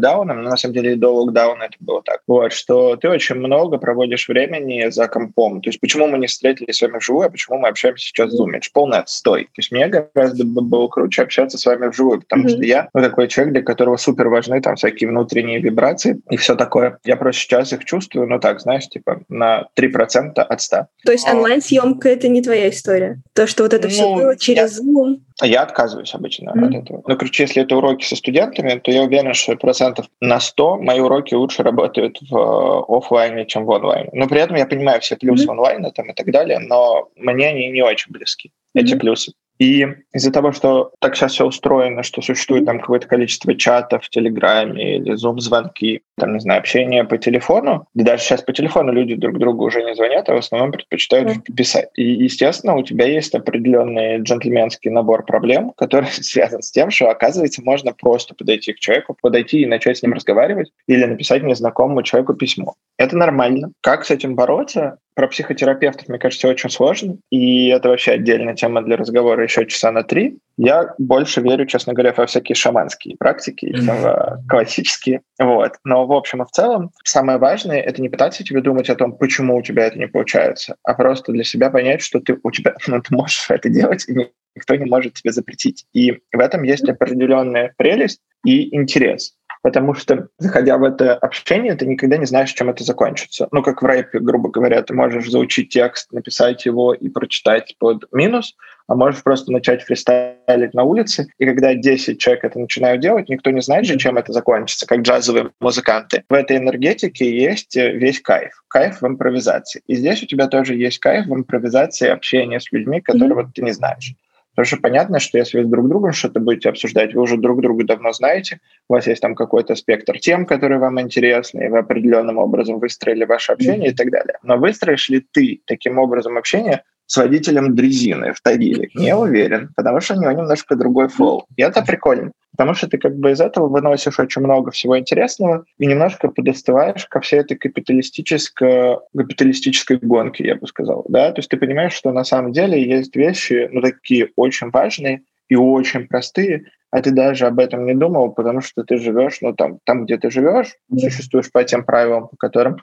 [0.00, 3.36] локдауном, но на самом деле и до локдауна это было так, вот, что ты очень
[3.36, 5.60] много проводишь времени за компом.
[5.60, 8.40] То есть почему мы не встретились с вами вживую, а почему мы общаемся сейчас в
[8.40, 8.50] Zoom?
[8.50, 9.44] Это же полный отстой.
[9.44, 12.48] То есть мне гораздо было круче общаться с вами вживую, потому mm-hmm.
[12.48, 16.56] что я ну, такой человек, для которого супер важны там всякие внутренние вибрации и все
[16.56, 16.98] такое.
[17.04, 20.86] Я просто сейчас их чувствую, ну так, знаешь, типа на 3% от 100.
[21.04, 23.20] То есть онлайн-съемка— это не твоя история?
[23.34, 24.84] То, что вот это ну, все было через я...
[24.84, 25.20] Zoom?
[25.42, 26.66] Я отказываюсь обычно mm-hmm.
[26.66, 27.02] от этого.
[27.06, 31.00] Ну, короче, если это уроки со студентами, то я уверен, что процентов на 100 мои
[31.00, 34.10] уроки лучше работают в э, офлайне, чем в онлайне.
[34.12, 35.50] Но при этом я понимаю все плюсы mm-hmm.
[35.50, 38.80] онлайна там, и так далее, но мне они не очень близки, mm-hmm.
[38.82, 39.32] эти плюсы.
[39.60, 44.08] И из-за того, что так сейчас все устроено, что существует там какое-то количество чатов в
[44.08, 49.16] Телеграме или зум-звонки, там, не знаю, общение по телефону, и даже сейчас по телефону люди
[49.16, 51.54] друг другу уже не звонят, а в основном предпочитают mm.
[51.54, 51.90] писать.
[51.94, 57.62] И, естественно, у тебя есть определенный джентльменский набор проблем, который связан с тем, что, оказывается,
[57.62, 62.32] можно просто подойти к человеку, подойти и начать с ним разговаривать или написать незнакомому человеку
[62.32, 62.76] письмо.
[62.96, 63.72] Это нормально.
[63.82, 64.96] Как с этим бороться?
[65.20, 69.92] Про психотерапевтов, мне кажется, очень сложно, и это вообще отдельная тема для разговора еще часа
[69.92, 70.38] на три.
[70.56, 75.20] Я больше верю, честно говоря, во всякие шаманские практики, в классические.
[75.38, 75.74] Вот.
[75.84, 79.12] Но в общем и в целом самое важное— это не пытаться тебе думать о том,
[79.12, 82.74] почему у тебя это не получается, а просто для себя понять, что ты, у тебя,
[82.86, 84.14] ну, ты можешь это делать, и
[84.54, 85.84] никто не может тебе запретить.
[85.92, 91.86] И в этом есть определенная прелесть и интерес потому что, заходя в это общение, ты
[91.86, 93.48] никогда не знаешь, чем это закончится.
[93.52, 98.04] Ну, как в рэпе, грубо говоря, ты можешь заучить текст, написать его и прочитать под
[98.12, 98.56] минус,
[98.88, 103.50] а можешь просто начать фристайлить на улице, и когда 10 человек это начинают делать, никто
[103.50, 106.24] не знает же, чем это закончится, как джазовые музыканты.
[106.28, 108.62] В этой энергетике есть весь кайф.
[108.68, 109.82] Кайф в импровизации.
[109.86, 113.50] И здесь у тебя тоже есть кайф в импровизации общения с людьми, которые mm-hmm.
[113.54, 114.14] ты не знаешь.
[114.60, 117.62] Потому что понятно, что если вы друг с другом что-то будете обсуждать, вы уже друг
[117.62, 121.78] друга давно знаете, у вас есть там какой-то спектр тем, которые вам интересны, и вы
[121.78, 123.92] определенным образом выстроили ваше общение mm-hmm.
[123.92, 124.38] и так далее.
[124.42, 128.88] Но выстроишь ли ты таким образом общение с водителем дрезины в Тагиле?
[128.94, 131.44] Не уверен, потому что у него немножко другой фол.
[131.56, 132.30] И это прикольно.
[132.52, 137.06] Потому что ты как бы из этого выносишь очень много всего интересного и немножко подостываешь
[137.06, 141.04] ко всей этой капиталистической, капиталистической гонке, я бы сказал.
[141.08, 141.32] Да?
[141.32, 145.56] То есть ты понимаешь, что на самом деле есть вещи, ну, такие очень важные и
[145.56, 149.80] очень простые, а ты даже об этом не думал, потому что ты живешь, ну, там,
[149.82, 152.76] там где ты живешь, существуешь по тем правилам, по которым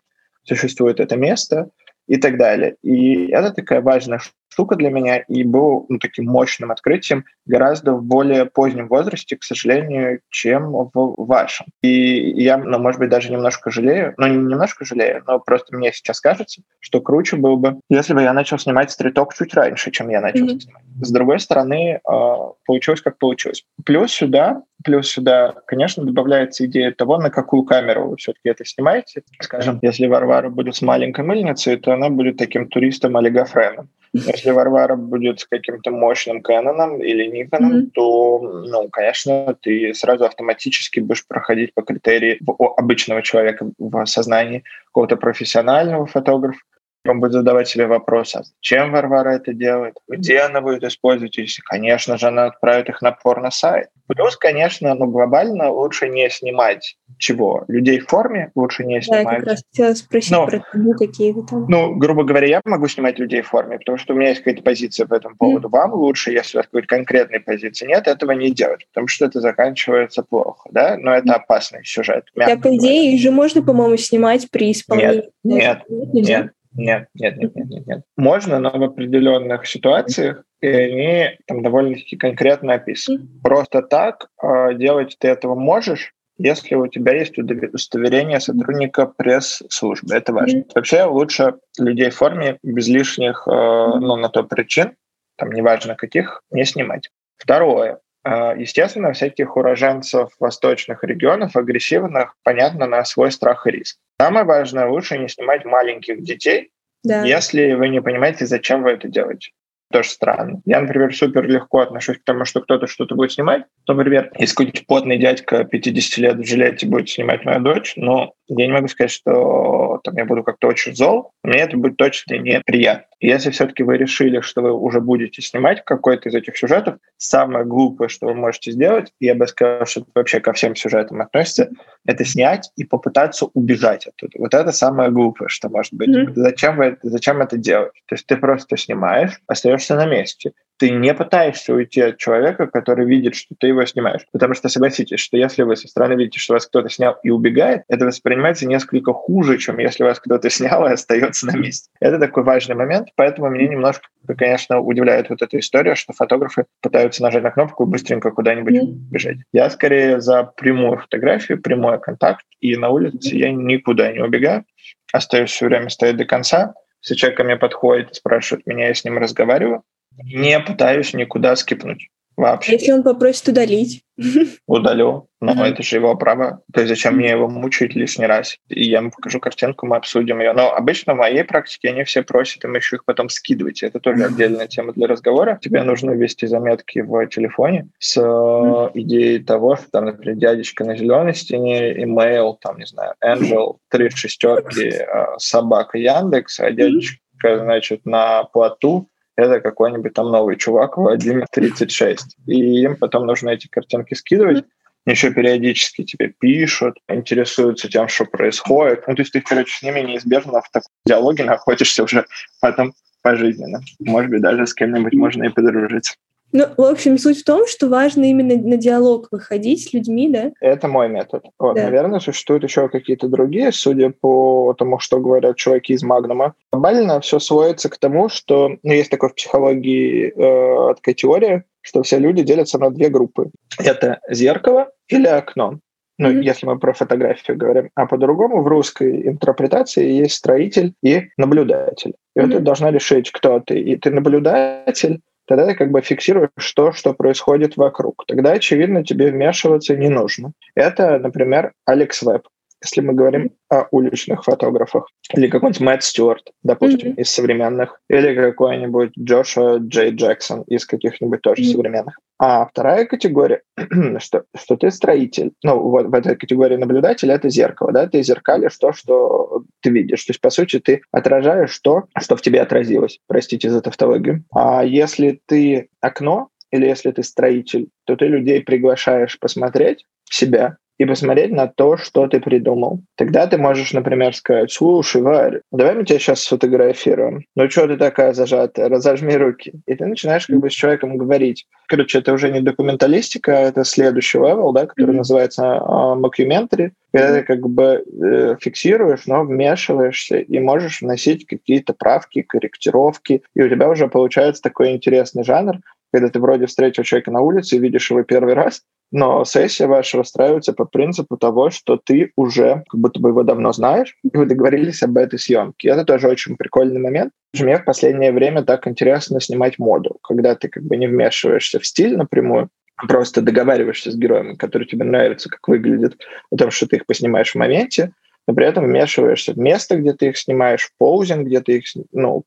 [0.44, 1.70] существует это место,
[2.08, 2.76] и так далее.
[2.82, 8.04] И это такая важная штука для меня и был ну, таким мощным открытием гораздо в
[8.04, 11.68] более позднем возрасте, к сожалению, чем в вашем.
[11.82, 15.92] И я, ну, может быть, даже немножко жалею, ну, не немножко жалею, но просто мне
[15.92, 20.10] сейчас кажется, что круче было бы, если бы я начал снимать стриток чуть раньше, чем
[20.10, 20.60] я начал mm-hmm.
[20.60, 20.84] снимать.
[21.02, 23.64] С другой стороны, а, получилось как получилось.
[23.86, 29.24] Плюс сюда, плюс сюда, конечно, добавляется идея того, на какую камеру вы все-таки это снимаете.
[29.42, 33.90] Скажем, если Варвара будет с маленькой мыльницей, то она будет таким туристом-олигофреном.
[34.14, 37.90] Если Варвара будет с каким-то мощным Canon или Nikon, mm-hmm.
[37.94, 42.40] то, ну, конечно, ты сразу автоматически будешь проходить по критерии
[42.78, 46.60] обычного человека в сознании какого-то профессионального фотографа,
[47.08, 51.62] он будет задавать себе вопрос, а зачем Варвара это делает, где она будет использовать, если,
[51.62, 53.90] конечно же, она отправит их на порно-сайт.
[54.08, 57.66] Плюс, конечно, ну, глобально лучше не снимать чего?
[57.68, 59.26] Людей в форме лучше не снимать.
[59.26, 61.66] Да, я как раз хотела спросить Но, про табу какие-то там.
[61.68, 64.62] Ну, грубо говоря, я могу снимать людей в форме, потому что у меня есть какая-то
[64.62, 65.68] позиция по этому поводу.
[65.68, 65.72] Mm.
[65.72, 69.42] Вам лучше, если у вас какой-то конкретной позиции нет, этого не делать, потому что это
[69.42, 70.98] заканчивается плохо, да?
[70.98, 72.26] Но это опасный сюжет.
[72.36, 75.30] Да, по идее, же можно, по-моему, снимать при исполнении.
[75.44, 76.52] Нет, нет, нет, нет.
[76.78, 78.02] Нет, нет, нет, нет, нет, нет.
[78.16, 83.28] Можно, но в определенных ситуациях, и они там довольно-таки конкретно описаны.
[83.44, 90.16] Просто так э, делать ты этого можешь, если у тебя есть удостоверение сотрудника пресс-службы.
[90.16, 90.64] Это важно.
[90.76, 94.94] Вообще лучше людей в форме без лишних, э, ну, на то причин,
[95.36, 97.10] там неважно каких, не снимать.
[97.38, 98.00] Второе.
[98.28, 103.98] Э, естественно, всяких уроженцев восточных регионов, агрессивных, понятно, на свой страх и риск.
[104.20, 106.72] Самое важное, лучше не снимать маленьких детей,
[107.06, 107.24] да.
[107.24, 109.52] если вы не понимаете, зачем вы это делаете
[109.92, 110.62] тоже странно.
[110.66, 113.64] Я, например, супер легко отношусь к тому, что кто-то что-то будет снимать.
[113.88, 118.66] Например, если какой-нибудь потный дядька 50 лет в жилете будет снимать мою дочь, но я
[118.66, 121.32] не могу сказать, что там я буду как-то очень зол.
[121.44, 123.06] Мне это будет точно неприятно.
[123.20, 128.10] Если все-таки вы решили, что вы уже будете снимать какой-то из этих сюжетов, самое глупое,
[128.10, 131.70] что вы можете сделать, я бы сказал, что это вообще ко всем сюжетам относится,
[132.06, 134.34] это снять и попытаться убежать оттуда.
[134.38, 136.10] Вот это самое глупое, что может быть.
[136.10, 136.34] Mm-hmm.
[136.36, 137.94] Зачем, вы, зачем это делать?
[138.06, 143.06] То есть ты просто снимаешь, остаешься на месте ты не пытаешься уйти от человека, который
[143.06, 144.22] видит, что ты его снимаешь.
[144.32, 147.84] Потому что согласитесь, что если вы со стороны видите, что вас кто-то снял и убегает,
[147.88, 151.90] это воспринимается несколько хуже, чем если вас кто-то снял и остается на месте.
[152.00, 157.24] Это такой важный момент, поэтому меня немножко, конечно, удивляет вот эта история, что фотографы пытаются
[157.24, 158.92] нажать на кнопку и быстренько куда-нибудь mm.
[159.12, 159.38] бежать.
[159.52, 164.64] Я скорее за прямую фотографию, прямой контакт, и на улице я никуда не убегаю,
[165.12, 166.74] остаюсь все время стоять до конца.
[167.02, 169.84] Если человек ко мне подходит и спрашивает меня, я с ним разговариваю,
[170.24, 172.10] не пытаюсь никуда скипнуть.
[172.38, 172.74] Вообще.
[172.74, 174.04] Если он попросит удалить?
[174.68, 175.28] Удалю.
[175.42, 175.72] Но mm-hmm.
[175.72, 176.62] это же его право.
[176.72, 178.58] То есть зачем мне его мучить лишний раз?
[178.70, 180.54] И я ему покажу картинку, мы обсудим ее.
[180.54, 183.82] Но обычно в моей практике они все просят, и мы еще их потом скидывать.
[183.82, 185.60] Это тоже отдельная тема для разговора.
[185.62, 188.92] Тебе нужно ввести заметки в телефоне с mm-hmm.
[188.94, 194.12] идеей того, что там, например, дядечка на зеленой стене, имейл, там, не знаю, Angel, три
[194.12, 195.06] шестерки, э,
[195.40, 202.38] собака Яндекс, а дядечка, значит, на плоту это какой-нибудь там новый чувак, Владимир 36.
[202.48, 204.66] И им потом нужно эти картинки скидывать.
[205.06, 209.08] Еще периодически тебе пишут, интересуются тем, что происходит.
[209.08, 212.26] Ну, то есть ты, короче, с ними неизбежно в таком диалоге находишься уже
[212.60, 213.80] потом пожизненно.
[214.00, 216.16] Может быть, даже с кем-нибудь можно и подружиться.
[216.54, 220.52] Ну, в общем, суть в том, что важно именно на диалог выходить с людьми, да?
[220.62, 221.44] Это мой метод.
[221.60, 221.84] Вот, да.
[221.84, 226.54] Наверное, существуют еще какие-то другие, судя по тому, что говорят чуваки из Магнума.
[226.72, 232.02] Глобально все сводится к тому, что ну, есть такой в психологии э, такая теория, что
[232.04, 233.50] все люди делятся на две группы.
[233.78, 235.80] Это зеркало или окно.
[236.20, 236.44] Ну, mm-hmm.
[236.44, 237.90] если мы про фотографию говорим.
[237.94, 242.16] А по-другому в русской интерпретации есть строитель и наблюдатель.
[242.36, 242.44] И mm-hmm.
[242.44, 243.80] вот ты должна решить, кто ты.
[243.80, 248.26] И ты наблюдатель, тогда ты как бы фиксируешь то, что происходит вокруг.
[248.28, 250.52] Тогда, очевидно, тебе вмешиваться не нужно.
[250.76, 252.44] Это, например, Алекс Веб.
[252.84, 257.22] Если мы говорим о уличных фотографах, или какой-нибудь Мэтт Стюарт, допустим, mm-hmm.
[257.22, 261.72] из современных, или какой-нибудь Джоша Джей Джексон из каких-нибудь тоже mm-hmm.
[261.72, 262.20] современных.
[262.40, 263.64] А вторая категория,
[264.20, 265.54] что, что ты строитель.
[265.64, 270.24] Ну, вот в этой категории наблюдатель это зеркало, да, ты зеркалишь то, что ты видишь.
[270.26, 273.20] То есть, по сути, ты отражаешь то, что в тебе отразилось.
[273.28, 274.44] Простите за тавтологию.
[274.54, 281.06] А если ты окно, или если ты строитель, то ты людей приглашаешь посмотреть себя, и
[281.06, 283.02] посмотреть на то, что ты придумал.
[283.16, 287.46] Тогда ты можешь, например, сказать, слушай, Варя, давай мы тебя сейчас сфотографируем.
[287.56, 288.90] Ну что ты такая зажатая?
[288.90, 289.74] Разожми руки.
[289.86, 291.66] И ты начинаешь как бы с человеком говорить.
[291.88, 295.18] Короче, это уже не документалистика, это следующий level, да, который mm-hmm.
[295.18, 302.42] называется mockumentary, когда ты как бы э, фиксируешь, но вмешиваешься и можешь вносить какие-то правки,
[302.42, 305.78] корректировки, и у тебя уже получается такой интересный жанр,
[306.12, 310.18] когда ты вроде встретил человека на улице и видишь его первый раз, но сессия ваша
[310.18, 314.46] выстраивается по принципу того, что ты уже как будто бы его давно знаешь, и вы
[314.46, 315.90] договорились об этой съемке.
[315.90, 317.32] Это тоже очень прикольный момент.
[317.58, 321.86] Мне в последнее время так интересно снимать моду, когда ты как бы не вмешиваешься в
[321.86, 326.18] стиль напрямую, а просто договариваешься с героем, который тебе нравится, как выглядит,
[326.52, 328.12] о том, что ты их поснимаешь в моменте,
[328.48, 331.86] но при этом вмешиваешься в место, где ты их снимаешь, в поузинг, где ты их,
[332.12, 332.44] ну,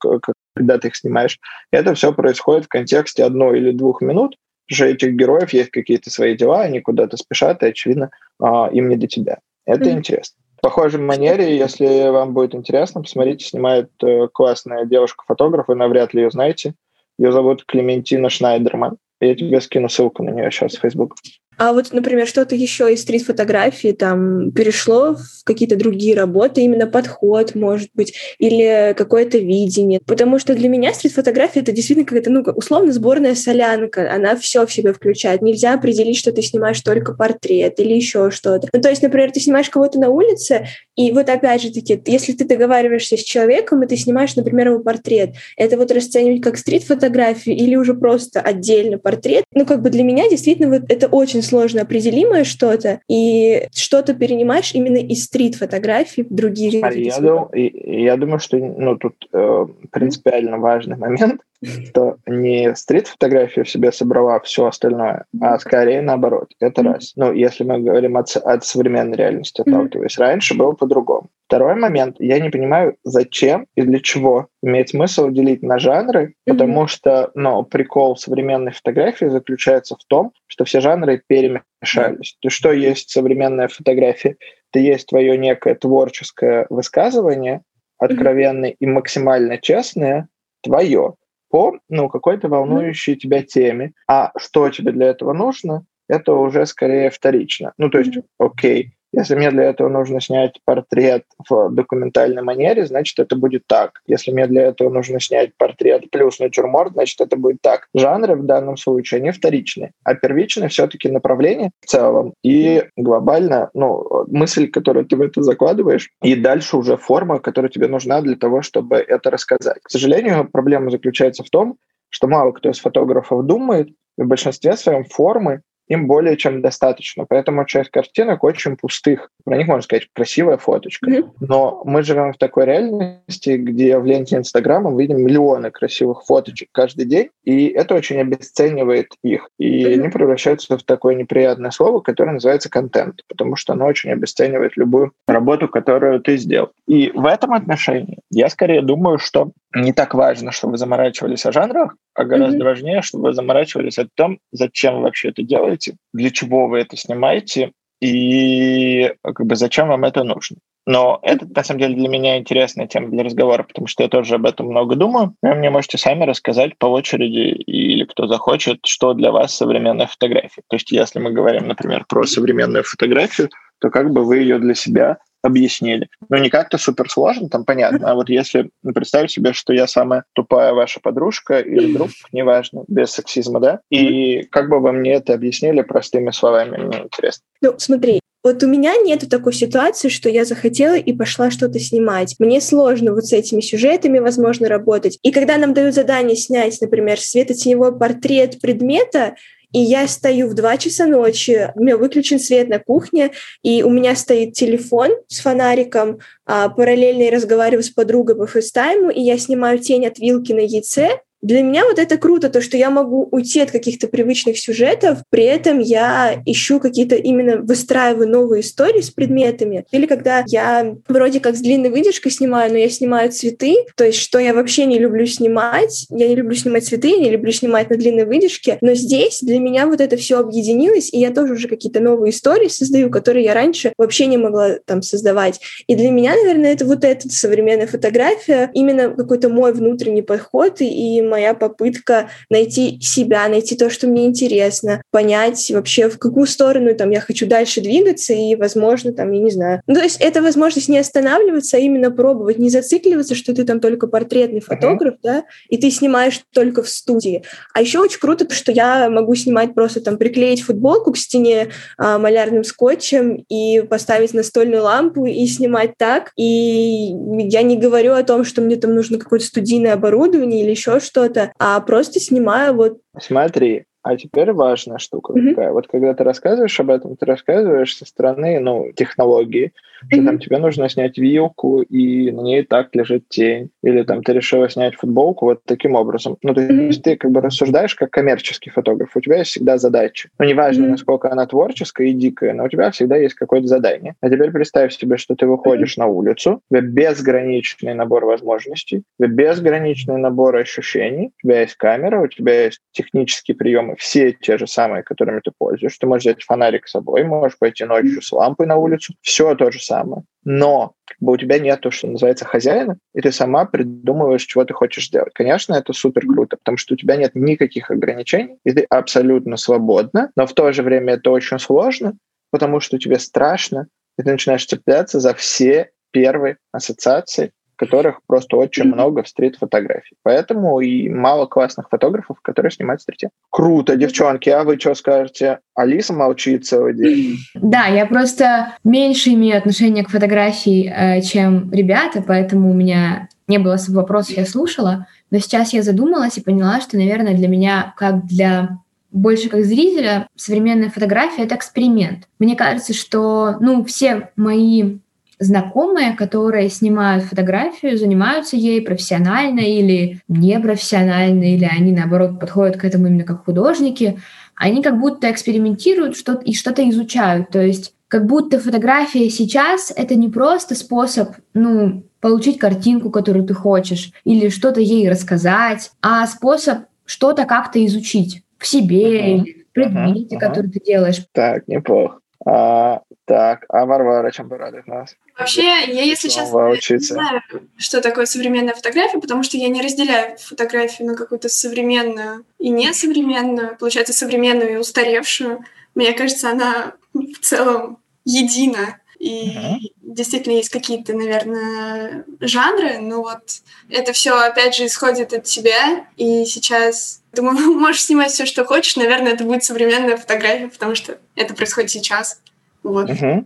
[0.54, 1.38] когда ты их снимаешь.
[1.70, 4.36] Это все происходит в контексте одной или двух минут,
[4.70, 8.10] же этих героев есть какие-то свои дела, они куда-то спешат, и, очевидно,
[8.40, 9.38] а, им не до тебя.
[9.66, 9.92] Это mm-hmm.
[9.92, 10.36] интересно.
[10.58, 16.22] В похожей манере, если вам будет интересно, посмотрите, снимает э, классная девушка-фотограф, вы навряд ли
[16.22, 16.74] ее знаете.
[17.18, 18.98] Ее зовут Клементина Шнайдерман.
[19.20, 21.16] Я тебе скину ссылку на нее сейчас в Facebook.
[21.60, 27.54] А вот, например, что-то еще из стрит-фотографии там перешло в какие-то другие работы, именно подход,
[27.54, 30.00] может быть, или какое-то видение.
[30.06, 34.10] Потому что для меня стрит-фотография— это действительно какая-то, ну, условно, сборная солянка.
[34.10, 35.42] Она все в себя включает.
[35.42, 38.68] Нельзя определить, что ты снимаешь только портрет или еще что-то.
[38.72, 42.32] Ну, то есть, например, ты снимаешь кого-то на улице, и вот опять же таки, если
[42.32, 47.54] ты договариваешься с человеком, и ты снимаешь, например, его портрет, это вот расценивать как стрит-фотографию
[47.54, 51.82] или уже просто отдельно портрет, ну, как бы для меня действительно вот это очень сложно
[51.82, 58.38] определимое что-то, и что-то перенимаешь именно из стрит-фотографий в другие а я, дум, я думаю,
[58.38, 65.24] что ну, тут э, принципиально важный момент, что не стрит-фотография в себе собрала все остальное,
[65.40, 66.52] а скорее наоборот.
[66.60, 67.12] Это раз.
[67.16, 70.18] Ну, если мы говорим от, от современной реальности, отталкиваясь.
[70.18, 71.28] Раньше было по-другому.
[71.50, 72.14] Второй момент.
[72.20, 77.64] Я не понимаю, зачем и для чего имеет смысл делить на жанры, потому что ну,
[77.64, 82.36] прикол современной фотографии заключается в том, что все жанры перемешались.
[82.40, 84.36] То что есть современная фотография?
[84.72, 87.62] Это есть твое некое творческое высказывание,
[87.98, 90.28] откровенное и максимально честное,
[90.62, 91.14] твое
[91.48, 93.90] по ну, какой-то волнующей тебя теме.
[94.06, 97.72] А что тебе для этого нужно, это уже скорее вторично.
[97.76, 103.18] Ну, то есть, окей, если мне для этого нужно снять портрет в документальной манере, значит,
[103.18, 104.00] это будет так.
[104.06, 107.88] Если мне для этого нужно снять портрет плюс натюрморт, значит, это будет так.
[107.94, 112.34] Жанры в данном случае, они вторичны, а первичны все-таки направление в целом.
[112.42, 117.88] И глобально, ну, мысль, которую ты в это закладываешь, и дальше уже форма, которая тебе
[117.88, 119.80] нужна для того, чтобы это рассказать.
[119.82, 121.76] К сожалению, проблема заключается в том,
[122.10, 127.26] что мало кто из фотографов думает, в большинстве своем формы им более чем достаточно.
[127.28, 129.30] Поэтому часть картинок очень пустых.
[129.44, 131.10] Про них можно сказать красивая фоточка.
[131.10, 131.30] Mm-hmm.
[131.40, 136.68] Но мы живем в такой реальности, где в ленте Инстаграма мы видим миллионы красивых фоточек
[136.70, 139.48] каждый день, и это очень обесценивает их.
[139.58, 139.92] И mm-hmm.
[139.94, 145.12] они превращаются в такое неприятное слово, которое называется контент, потому что оно очень обесценивает любую
[145.26, 146.70] работу, которую ты сделал.
[146.86, 151.52] И в этом отношении я скорее думаю, что не так важно, что вы заморачивались о
[151.52, 152.64] жанрах, а гораздо mm-hmm.
[152.64, 156.96] важнее, чтобы вы заморачивались о том, зачем вы вообще это делаете, для чего вы это
[156.96, 160.56] снимаете и как бы зачем вам это нужно.
[160.86, 164.36] Но это, на самом деле, для меня интересная тема для разговора, потому что я тоже
[164.36, 165.34] об этом много думаю.
[165.42, 170.62] Вы мне можете сами рассказать по очереди, или кто захочет, что для вас современная фотография.
[170.68, 174.74] То есть, если мы говорим, например, про современную фотографию, то как бы вы ее для
[174.74, 176.08] себя объяснили.
[176.28, 178.10] Ну, не как-то суперсложно, там понятно.
[178.10, 183.10] А вот если представить себе, что я самая тупая ваша подружка или друг, неважно, без
[183.10, 187.44] сексизма, да, и как бы вы мне это объяснили простыми словами, мне интересно.
[187.62, 192.36] Ну, смотри, вот у меня нету такой ситуации, что я захотела и пошла что-то снимать.
[192.38, 195.18] Мне сложно вот с этими сюжетами, возможно, работать.
[195.22, 199.34] И когда нам дают задание снять, например, светотеневой портрет предмета,
[199.72, 203.30] и я стою в 2 часа ночи, у меня выключен свет на кухне,
[203.62, 209.10] и у меня стоит телефон с фонариком, а, параллельно я разговариваю с подругой по фейстайму,
[209.10, 212.76] и я снимаю тень от вилки на яйце, для меня вот это круто, то, что
[212.76, 218.60] я могу уйти от каких-то привычных сюжетов, при этом я ищу какие-то именно выстраиваю новые
[218.60, 219.84] истории с предметами.
[219.90, 224.18] Или когда я вроде как с длинной выдержкой снимаю, но я снимаю цветы, то есть
[224.18, 226.06] что я вообще не люблю снимать.
[226.10, 229.58] Я не люблю снимать цветы, я не люблю снимать на длинной выдержке, но здесь для
[229.58, 233.54] меня вот это все объединилось, и я тоже уже какие-то новые истории создаю, которые я
[233.54, 235.60] раньше вообще не могла там создавать.
[235.86, 241.22] И для меня, наверное, это вот эта современная фотография, именно какой-то мой внутренний подход и
[241.30, 247.10] моя попытка найти себя, найти то, что мне интересно, понять вообще, в какую сторону там
[247.10, 249.80] я хочу дальше двигаться, и, возможно, там, я не знаю.
[249.86, 253.80] Ну, то есть это возможность не останавливаться, а именно пробовать, не зацикливаться, что ты там
[253.80, 255.22] только портретный фотограф, uh-huh.
[255.22, 257.44] да, и ты снимаешь только в студии.
[257.72, 262.18] А еще очень круто, что я могу снимать просто там, приклеить футболку к стене а,
[262.18, 266.32] малярным скотчем и поставить настольную лампу и снимать так.
[266.36, 267.12] И
[267.48, 271.19] я не говорю о том, что мне там нужно какое-то студийное оборудование или еще что
[271.20, 273.00] что-то, а просто снимаю вот...
[273.18, 275.48] Смотри, а теперь важная штука mm-hmm.
[275.50, 275.72] такая.
[275.72, 279.72] Вот когда ты рассказываешь об этом, ты рассказываешь со стороны ну, технологии,
[280.08, 280.24] что mm-hmm.
[280.24, 283.70] там тебе нужно снять вилку, и на ней так лежит тень.
[283.82, 286.38] Или там ты решила снять футболку вот таким образом.
[286.42, 286.86] Ну, то mm-hmm.
[286.86, 289.14] есть ты как бы рассуждаешь как коммерческий фотограф.
[289.14, 290.30] У тебя есть всегда задача.
[290.38, 290.90] Ну, неважно, mm-hmm.
[290.90, 294.14] насколько она творческая и дикая, но у тебя всегда есть какое-то задание.
[294.22, 296.00] А теперь представь себе, что ты выходишь mm-hmm.
[296.00, 301.74] на улицу, у тебя безграничный набор возможностей, у тебя безграничный набор ощущений, у тебя есть
[301.74, 306.00] камера, у тебя есть технический прием системы все те же самые, которыми ты пользуешься.
[306.00, 309.14] Ты можешь взять фонарик с собой, можешь пойти ночью с лампой на улицу.
[309.22, 310.22] Все то же самое.
[310.44, 314.64] Но как бы у тебя нет то, что называется хозяина, и ты сама придумываешь, чего
[314.64, 315.32] ты хочешь сделать.
[315.34, 320.30] Конечно, это супер круто, потому что у тебя нет никаких ограничений, и ты абсолютно свободна,
[320.36, 322.16] но в то же время это очень сложно,
[322.50, 328.84] потому что тебе страшно, и ты начинаешь цепляться за все первые ассоциации, которых просто очень
[328.84, 330.14] много в стрит-фотографии.
[330.22, 333.30] Поэтому и мало классных фотографов, которые снимают стрите.
[333.48, 335.60] Круто, девчонки, а вы что скажете?
[335.74, 337.38] Алиса молчит целый день.
[337.54, 343.58] Да, я просто меньше имею отношение к фотографии, э, чем ребята, поэтому у меня не
[343.58, 345.06] было особо вопросов, я слушала.
[345.30, 348.78] Но сейчас я задумалась и поняла, что, наверное, для меня, как для
[349.10, 352.28] больше как зрителя, современная фотография— это эксперимент.
[352.38, 354.98] Мне кажется, что ну, все мои
[355.40, 363.08] знакомые, которые снимают фотографию, занимаются ей профессионально или непрофессионально, или они, наоборот, подходят к этому
[363.08, 364.20] именно как художники,
[364.54, 367.48] они как будто экспериментируют что-то и что-то изучают.
[367.48, 373.54] То есть как будто фотография сейчас— это не просто способ, ну, получить картинку, которую ты
[373.54, 379.44] хочешь, или что-то ей рассказать, а способ что-то как-то изучить в себе uh-huh.
[379.72, 380.38] предмете, uh-huh.
[380.38, 381.24] который ты делаешь.
[381.32, 382.18] Так, неплохо.
[382.46, 385.14] А, так, а Варвара чем порадует нас?
[385.38, 387.42] Вообще, я, если честно, не знаю,
[387.76, 393.76] что такое современная фотография, потому что я не разделяю фотографию на какую-то современную и несовременную,
[393.76, 395.64] получается, современную и устаревшую.
[395.94, 398.98] Мне кажется, она в целом едина.
[399.20, 399.76] И uh-huh.
[400.00, 403.42] действительно есть какие-то, наверное, жанры, но вот
[403.90, 406.06] это все опять же исходит от тебя.
[406.16, 408.96] И сейчас, думаю, можешь снимать все, что хочешь.
[408.96, 412.40] Наверное, это будет современная фотография, потому что это происходит сейчас.
[412.82, 413.10] Вот.
[413.10, 413.44] Uh-huh.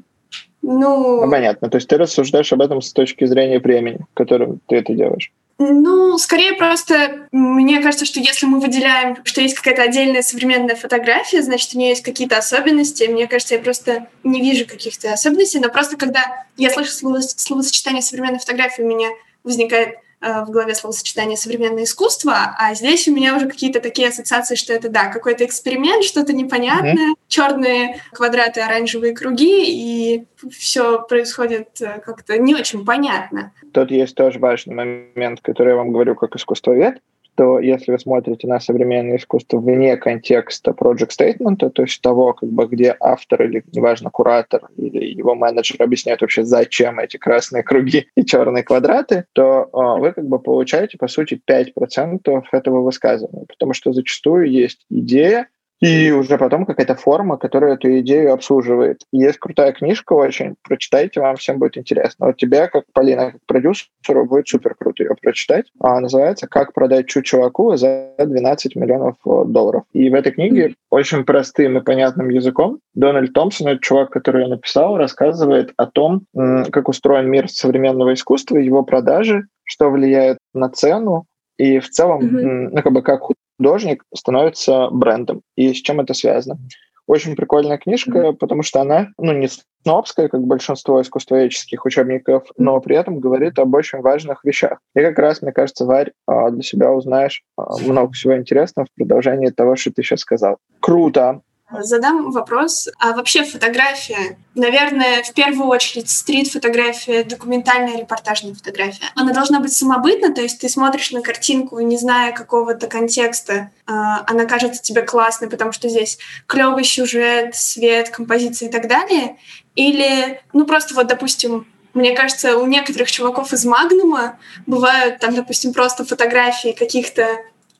[0.63, 1.25] Ну...
[1.25, 1.69] ну, понятно.
[1.69, 5.33] То есть ты рассуждаешь об этом с точки зрения времени, в котором ты это делаешь.
[5.59, 11.43] Ну, скорее просто, мне кажется, что если мы выделяем, что есть какая-то отдельная современная фотография,
[11.43, 13.05] значит, у нее есть какие-то особенности.
[13.05, 18.03] Мне кажется, я просто не вижу каких-то особенностей, но просто когда я слышу слово, словосочетание
[18.03, 19.09] современной фотографии, у меня
[19.45, 19.99] возникает
[20.47, 24.89] в голове словосочетание «современное искусство», а здесь у меня уже какие-то такие ассоциации, что это,
[24.89, 27.29] да, какой-то эксперимент, что-то непонятное, mm-hmm.
[27.29, 33.53] черные квадраты, оранжевые круги, и все происходит э, как-то не очень понятно.
[33.73, 37.01] Тут есть тоже важный момент, который я вам говорю как искусствовед,
[37.35, 42.49] что если вы смотрите на современное искусство вне контекста project statement, то есть того, как
[42.49, 48.07] бы, где автор или, неважно, куратор или его менеджер объясняет вообще, зачем эти красные круги
[48.17, 53.75] и черные квадраты, то о, вы как бы получаете, по сути, 5% этого высказывания, потому
[53.75, 55.49] что зачастую есть идея,
[55.85, 59.03] и уже потом какая-то форма, которая эту идею обслуживает.
[59.13, 62.27] Есть крутая книжка очень, прочитайте, вам всем будет интересно.
[62.27, 65.67] Вот тебе, как Полина, как продюсеру, будет супер круто ее прочитать.
[65.81, 69.85] А называется «Как продать чу чуваку за 12 миллионов э, долларов».
[69.93, 74.49] И в этой книге очень простым и понятным языком Дональд Томпсон, это чувак, который ее
[74.49, 81.27] написал, рассказывает о том, как устроен мир современного искусства, его продажи, что влияет на цену,
[81.57, 82.69] и в целом, mm-hmm.
[82.73, 83.23] ну, как бы как
[83.59, 85.43] художник становится брендом.
[85.57, 86.59] И с чем это связано?
[87.07, 88.35] Очень прикольная книжка, mm-hmm.
[88.35, 89.49] потому что она, ну, не
[89.83, 94.79] снобская, как большинство искусствоведческих учебников, но при этом говорит об очень важных вещах.
[94.97, 98.97] И как раз, мне кажется, Варь, а, для себя узнаешь а, много всего интересного в
[98.97, 100.57] продолжении того, что ты сейчас сказал.
[100.81, 101.43] Круто!
[101.83, 102.89] Задам вопрос.
[102.99, 109.05] А вообще фотография, наверное, в первую очередь стрит-фотография, документальная репортажная фотография.
[109.15, 114.25] Она должна быть самобытна, то есть ты смотришь на картинку, не зная какого-то контекста, а,
[114.27, 119.37] она кажется тебе классной, потому что здесь клевый сюжет, свет, композиция и так далее.
[119.75, 125.73] Или, ну просто вот, допустим, мне кажется, у некоторых чуваков из Магнума бывают там, допустим,
[125.73, 127.27] просто фотографии каких-то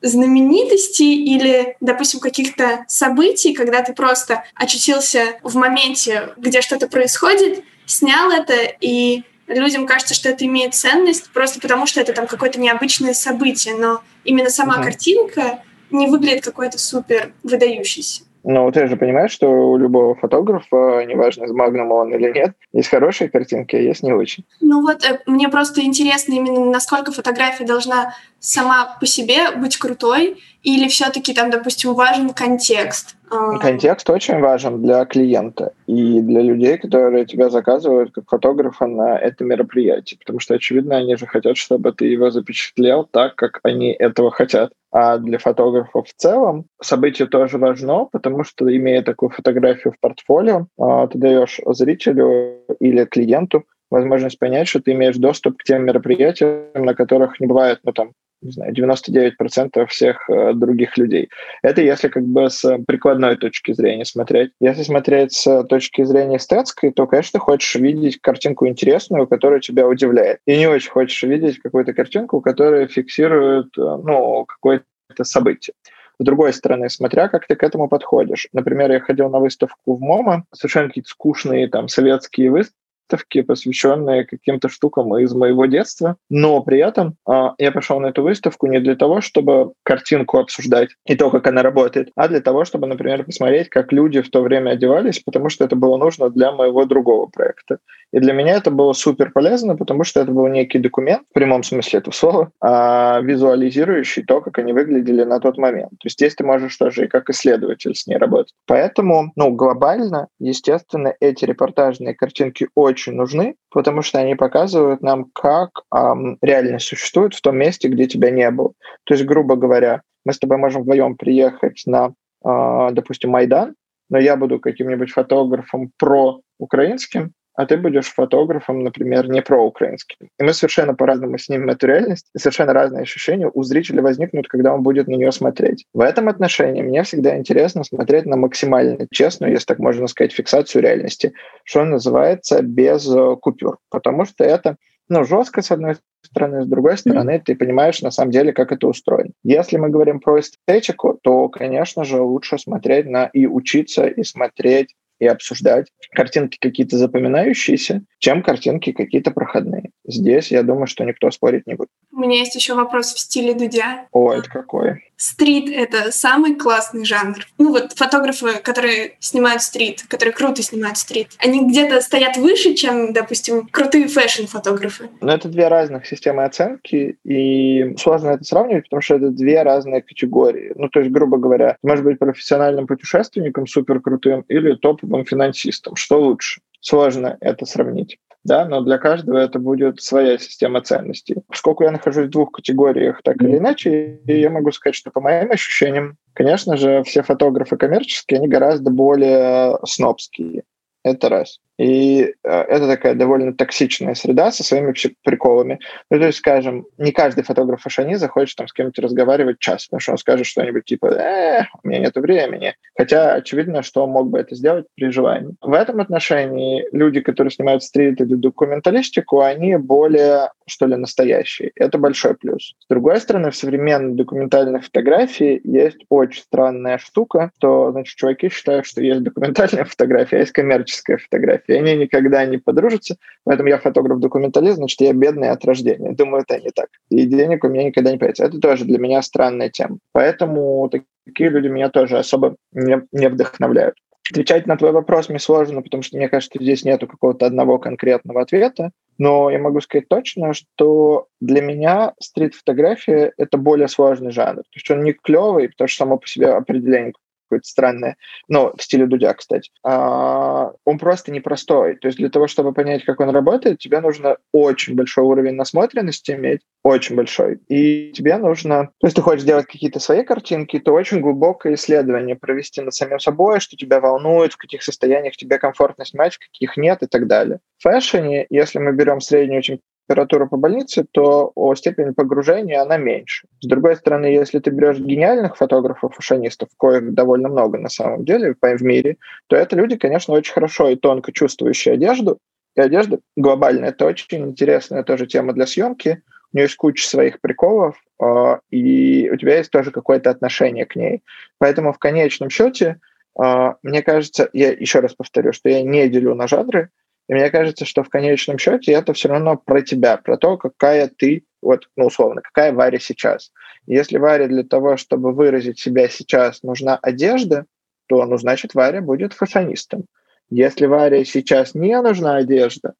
[0.05, 8.31] знаменитостей или, допустим, каких-то событий, когда ты просто очутился в моменте, где что-то происходит, снял
[8.31, 13.13] это, и людям кажется, что это имеет ценность просто потому, что это там какое-то необычное
[13.13, 14.83] событие, но именно сама uh-huh.
[14.83, 18.23] картинка не выглядит какой-то супер выдающейся.
[18.47, 22.89] Но ты же понимаешь, что у любого фотографа, неважно, из Магнума он или нет, есть
[22.89, 24.45] хорошие картинки, а есть не очень.
[24.61, 30.37] Ну вот, э, мне просто интересно именно, насколько фотография должна сама по себе быть крутой,
[30.65, 33.15] или все-таки там, допустим, важен контекст?
[33.29, 33.57] А.
[33.59, 39.43] Контекст очень важен для клиента и для людей, которые тебя заказывают как фотографа на это
[39.43, 44.31] мероприятие, потому что, очевидно, они же хотят, чтобы ты его запечатлел так, как они этого
[44.31, 44.71] хотят.
[44.91, 50.67] А для фотографов в целом событие тоже важно, потому что, имея такую фотографию в портфолио,
[50.79, 53.65] а, ты даешь зрителю или клиенту
[53.95, 58.11] возможность понять, что ты имеешь доступ к тем мероприятиям, на которых не бывает, ну, там,
[58.41, 61.29] не знаю, 99% всех э, других людей.
[61.63, 64.51] Это если как бы с прикладной точки зрения смотреть.
[64.59, 70.39] Если смотреть с точки зрения эстетской, то, конечно, хочешь видеть картинку интересную, которая тебя удивляет.
[70.45, 75.73] И не очень хочешь видеть какую-то картинку, которая фиксирует, э, ну, какое-то событие.
[76.19, 78.47] С другой стороны, смотря как ты к этому подходишь.
[78.53, 84.25] Например, я ходил на выставку в МОМА, совершенно какие-то скучные там советские выставки, выставки, посвященные
[84.25, 86.17] каким-то штукам из моего детства.
[86.29, 90.89] Но при этом э, я пошел на эту выставку не для того, чтобы картинку обсуждать
[91.05, 94.41] и то, как она работает, а для того, чтобы, например, посмотреть, как люди в то
[94.41, 97.77] время одевались, потому что это было нужно для моего другого проекта.
[98.11, 101.63] И для меня это было супер полезно, потому что это был некий документ, в прямом
[101.63, 105.91] смысле этого слова, э, визуализирующий то, как они выглядели на тот момент.
[105.91, 108.53] То есть здесь ты можешь тоже и как исследователь с ней работать.
[108.67, 115.25] Поэтому, ну, глобально, естественно, эти репортажные картинки очень очень нужны, потому что они показывают нам,
[115.33, 118.71] как эм, реальность существует в том месте, где тебя не было.
[119.03, 122.13] То есть, грубо говоря, мы с тобой можем вдвоем приехать на,
[122.45, 123.75] э, допустим, Майдан,
[124.09, 130.29] но я буду каким-нибудь фотографом про украинским, а ты будешь фотографом, например, не проукраинским.
[130.39, 134.73] И мы совершенно по-разному снимем эту реальность, и совершенно разные ощущения у зрителя возникнут, когда
[134.73, 135.85] он будет на нее смотреть.
[135.93, 140.81] В этом отношении мне всегда интересно смотреть на максимально честную, если так можно сказать, фиксацию
[140.81, 141.33] реальности,
[141.63, 143.77] что называется, без э, купюр.
[143.89, 144.77] Потому что это
[145.07, 147.43] ну, жестко, с одной стороны, с другой стороны, mm-hmm.
[147.45, 149.31] ты понимаешь на самом деле, как это устроено.
[149.43, 154.95] Если мы говорим про эстетику, то, конечно же, лучше смотреть на и учиться, и смотреть
[155.19, 159.91] и обсуждать картинки какие-то запоминающиеся, чем картинки какие-то проходные.
[160.05, 161.89] Здесь, я думаю, что никто спорить не будет.
[162.11, 164.07] У меня есть еще вопрос в стиле Дудя.
[164.11, 165.03] О, это какой?
[165.17, 167.45] Стрит— это самый классный жанр.
[167.57, 173.13] Ну вот фотографы, которые снимают стрит, которые круто снимают стрит, они где-то стоят выше, чем,
[173.13, 175.09] допустим, крутые фэшн-фотографы.
[175.21, 180.01] Но это две разных системы оценки, и сложно это сравнивать, потому что это две разные
[180.01, 180.73] категории.
[180.75, 184.75] Ну, то есть, грубо говоря, может быть профессиональным путешественником супер крутым или
[185.05, 185.95] топовым финансистом.
[185.95, 186.61] Что лучше?
[186.81, 191.37] Сложно это сравнить да, но для каждого это будет своя система ценностей.
[191.47, 195.51] Поскольку я нахожусь в двух категориях так или иначе, я могу сказать, что по моим
[195.51, 200.63] ощущениям, конечно же, все фотографы коммерческие, они гораздо более снобские.
[201.03, 201.59] Это раз.
[201.77, 205.79] И э, это такая довольно токсичная среда со своими приколами.
[206.09, 209.99] Ну, то есть, скажем, не каждый фотограф фашани захочет там с кем-то разговаривать час, потому
[209.99, 212.75] что он скажет что-нибудь типа «э, у меня нет времени».
[212.97, 215.55] Хотя очевидно, что он мог бы это сделать при желании.
[215.61, 221.71] В этом отношении люди, которые снимают стрит или документалистику, они более, что ли, настоящие.
[221.75, 222.73] Это большой плюс.
[222.79, 228.85] С другой стороны, в современной документальной фотографии есть очень странная штука, что, значит, чуваки считают,
[228.85, 233.17] что есть документальная фотография, а есть коммерческая фотография и они никогда не подружатся.
[233.43, 236.11] Поэтому я фотограф-документалист, значит, я бедный от рождения.
[236.11, 236.87] Думаю, это не так.
[237.09, 238.45] И денег у меня никогда не появится.
[238.45, 239.97] Это тоже для меня странная тема.
[240.11, 240.89] Поэтому
[241.25, 243.95] такие люди меня тоже особо не, не вдохновляют.
[244.31, 248.41] Отвечать на твой вопрос мне сложно, потому что мне кажется, здесь нету какого-то одного конкретного
[248.41, 248.91] ответа.
[249.17, 254.63] Но я могу сказать точно, что для меня стрит-фотография— это более сложный жанр.
[254.63, 257.13] То есть он не клевый, потому что само по себе определение
[257.45, 258.17] какое-то странное,
[258.47, 259.71] ну, в стиле Дудя, кстати.
[259.83, 261.95] А, он просто непростой.
[261.95, 266.31] То есть для того, чтобы понять, как он работает, тебе нужно очень большой уровень насмотренности
[266.31, 267.59] иметь, очень большой.
[267.67, 272.35] И тебе нужно, то есть ты хочешь сделать какие-то свои картинки, то очень глубокое исследование
[272.35, 276.77] провести над самим собой, что тебя волнует, в каких состояниях тебе комфортно снимать, в каких
[276.77, 277.59] нет и так далее.
[277.77, 279.61] В фэшне, если мы берем среднюю
[280.07, 283.47] температуру по больнице, то степень погружения она меньше.
[283.61, 288.55] С другой стороны, если ты берешь гениальных фотографов, фашонистов, коих довольно много на самом деле
[288.61, 292.37] в мире, то это люди, конечно, очень хорошо и тонко чувствующие одежду.
[292.75, 296.21] И одежда глобально это очень интересная тоже тема для съемки.
[296.53, 300.95] У нее есть куча своих приколов, а, и у тебя есть тоже какое-то отношение к
[300.95, 301.23] ней.
[301.57, 302.99] Поэтому в конечном счете,
[303.37, 306.89] а, мне кажется, я еще раз повторю, что я не делю на жанры,
[307.27, 311.07] и мне кажется, что в конечном счете это все равно про тебя, про то, какая
[311.07, 313.51] ты, вот, ну, условно, какая Варя сейчас.
[313.87, 317.65] Если Варе для того, чтобы выразить себя сейчас, нужна одежда,
[318.07, 320.05] то, ну, значит, Варя будет фашонистом.
[320.49, 322.93] Если Варе сейчас не нужна одежда,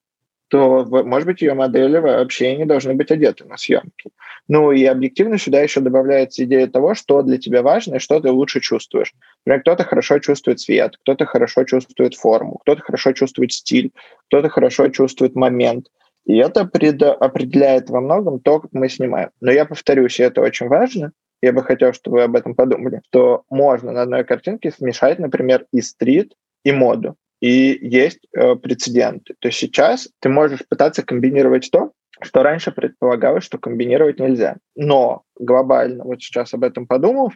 [0.47, 4.11] то, может быть, ее модели вообще не должны быть одеты на съемки.
[4.47, 8.29] Ну и объективно сюда еще добавляется идея того, что для тебя важно и что ты
[8.29, 9.13] лучше чувствуешь.
[9.45, 13.91] Например, кто-то хорошо чувствует цвет, кто-то хорошо чувствует форму, кто-то хорошо чувствует стиль,
[14.27, 15.87] кто-то хорошо чувствует момент.
[16.25, 19.29] И это определяет во многом то, как мы снимаем.
[19.41, 23.01] Но я повторюсь, и это очень важно, я бы хотел, чтобы вы об этом подумали,
[23.07, 26.33] что можно на одной картинке смешать, например, и стрит,
[26.63, 27.15] и моду.
[27.39, 29.35] и есть э, прецеденты.
[29.39, 31.91] То есть сейчас ты можешь пытаться комбинировать то,
[32.21, 34.57] что раньше предполагалось, что комбинировать нельзя.
[34.75, 37.35] Но глобально, вот сейчас об этом подумав,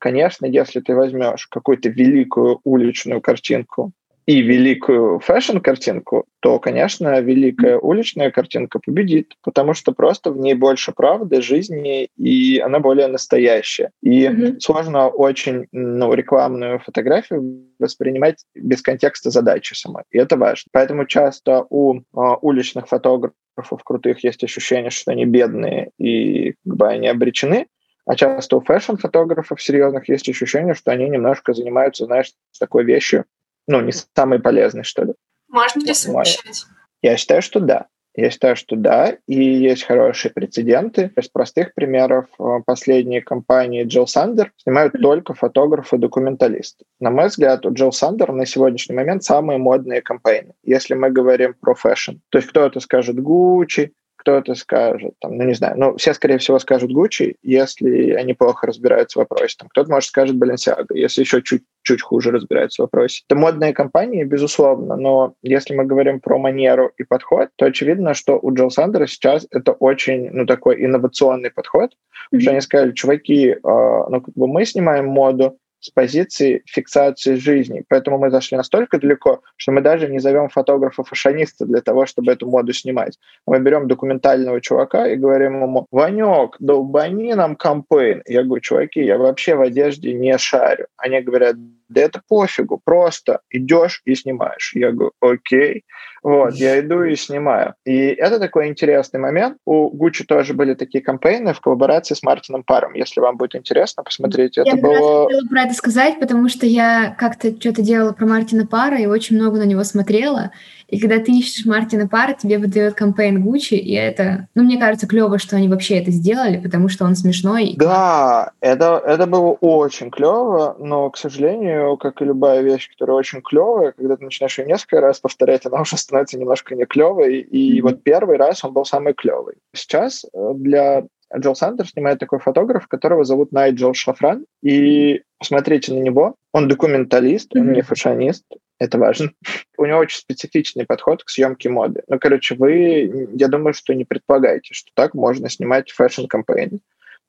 [0.00, 3.92] конечно, если ты возьмешь какую-то великую уличную картинку
[4.26, 10.92] и великую фэшн-картинку, то, конечно, великая уличная картинка победит, потому что просто в ней больше
[10.92, 13.90] правды, жизни, и она более настоящая.
[14.02, 14.60] И mm-hmm.
[14.60, 20.04] сложно очень ну, рекламную фотографию воспринимать без контекста задачи самой.
[20.10, 20.68] И это важно.
[20.72, 22.00] Поэтому часто у э,
[22.40, 27.66] уличных фотографов крутых есть ощущение, что они бедные и как бы они обречены,
[28.10, 33.24] а часто у fashion-фотографов серьезных есть ощущение, что они немножко занимаются, знаешь, такой вещью,
[33.68, 35.12] ну, не самый полезный, что ли.
[35.46, 36.66] Можно ли совмещать?
[37.02, 37.86] Я считаю, что да.
[38.16, 41.12] Я считаю, что да, и есть хорошие прецеденты.
[41.16, 46.86] Из простых примеров э, последние кампании Jil Sander снимают только фотографы-документалисты.
[46.98, 51.10] На мой взгляд, у Jil Sander на сегодняшний момент самые модные campaign ы, если мы
[51.10, 52.14] говорим про fashion.
[52.30, 56.58] То есть кто-то скажет Gucci, кто-то скажет, там, ну не знаю, ну все, скорее всего,
[56.58, 59.56] скажут Gucci, если они плохо разбираются в вопросе.
[59.58, 63.22] Там, кто-то, может, скажет Balenciaga, если еще чуть чуть хуже разбираются в вопросе.
[63.26, 68.38] Это модные компании, безусловно, но если мы говорим про манеру и подход, то очевидно, что
[68.38, 71.92] у Джилл Сандера сейчас это очень, ну, такой инновационный подход,
[72.34, 72.40] mm-hmm.
[72.40, 77.84] что они сказали, чуваки, э, ну, как бы мы снимаем моду, с позиции фиксации жизни.
[77.88, 82.46] Поэтому мы зашли настолько далеко, что мы даже не зовем фотографа-фашониста для того, чтобы эту
[82.46, 83.18] моду снимать.
[83.46, 88.22] Мы берем документального чувака и говорим ему, Ванек, долбани нам кампейн.
[88.26, 90.86] Я говорю, чуваки, я вообще в одежде не шарю.
[90.96, 91.56] Они говорят,
[91.90, 94.72] да это пофигу, просто идешь и снимаешь.
[94.74, 95.84] Я говорю, окей.
[96.22, 97.74] Вот, я иду и снимаю.
[97.84, 99.56] И это такой интересный момент.
[99.64, 102.94] У Gucci тоже были такие кампейны в коллаборации с Мартином Паром.
[102.94, 104.62] Если вам будет интересно, посмотрите.
[104.64, 105.24] Я это было...
[105.24, 109.36] хотела про это сказать, потому что я как-то что-то делала про Мартина Пара и очень
[109.36, 110.52] много на него смотрела.
[110.90, 115.06] И когда ты ищешь Мартина Пара, тебе выдает кампейн Гуччи, и это, ну, мне кажется,
[115.06, 117.74] клево, что они вообще это сделали, потому что он смешной.
[117.76, 123.40] Да, это, это было очень клево, но, к сожалению, как и любая вещь, которая очень
[123.42, 127.78] клевая, когда ты начинаешь ее несколько раз повторять, она уже становится немножко не клевой, и
[127.78, 127.82] mm-hmm.
[127.82, 129.54] вот первый раз он был самый клевый.
[129.72, 131.04] Сейчас э, для
[131.36, 134.46] Джол Сандер снимает такой фотограф, которого зовут Найджел Шафран.
[134.62, 136.34] И посмотрите на него.
[136.52, 137.60] Он документалист, mm-hmm.
[137.60, 138.44] он не фашинист.
[138.78, 139.32] Это важно.
[139.76, 142.02] У него очень специфичный подход к съемке моды.
[142.08, 146.80] Ну, короче, вы, я думаю, что не предполагаете, что так можно снимать fashion campaign.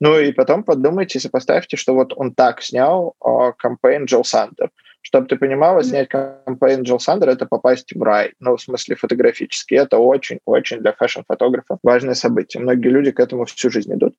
[0.02, 4.72] Ну и потом подумайте, сопоставьте, что вот он так снял э, campaign Jil Sander.
[5.04, 8.34] Чтобы ты понимала, снять кампейн Джо Сандер— это попасть в рай.
[8.40, 9.76] Ну, в смысле фотографически.
[9.76, 12.64] Это очень-очень для fashion-фотографа важное событие.
[12.64, 14.16] Многие люди к этому всю жизнь идут.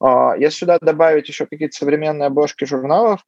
[0.00, 3.24] Э, если сюда добавить еще какие-то современные обложки журналов,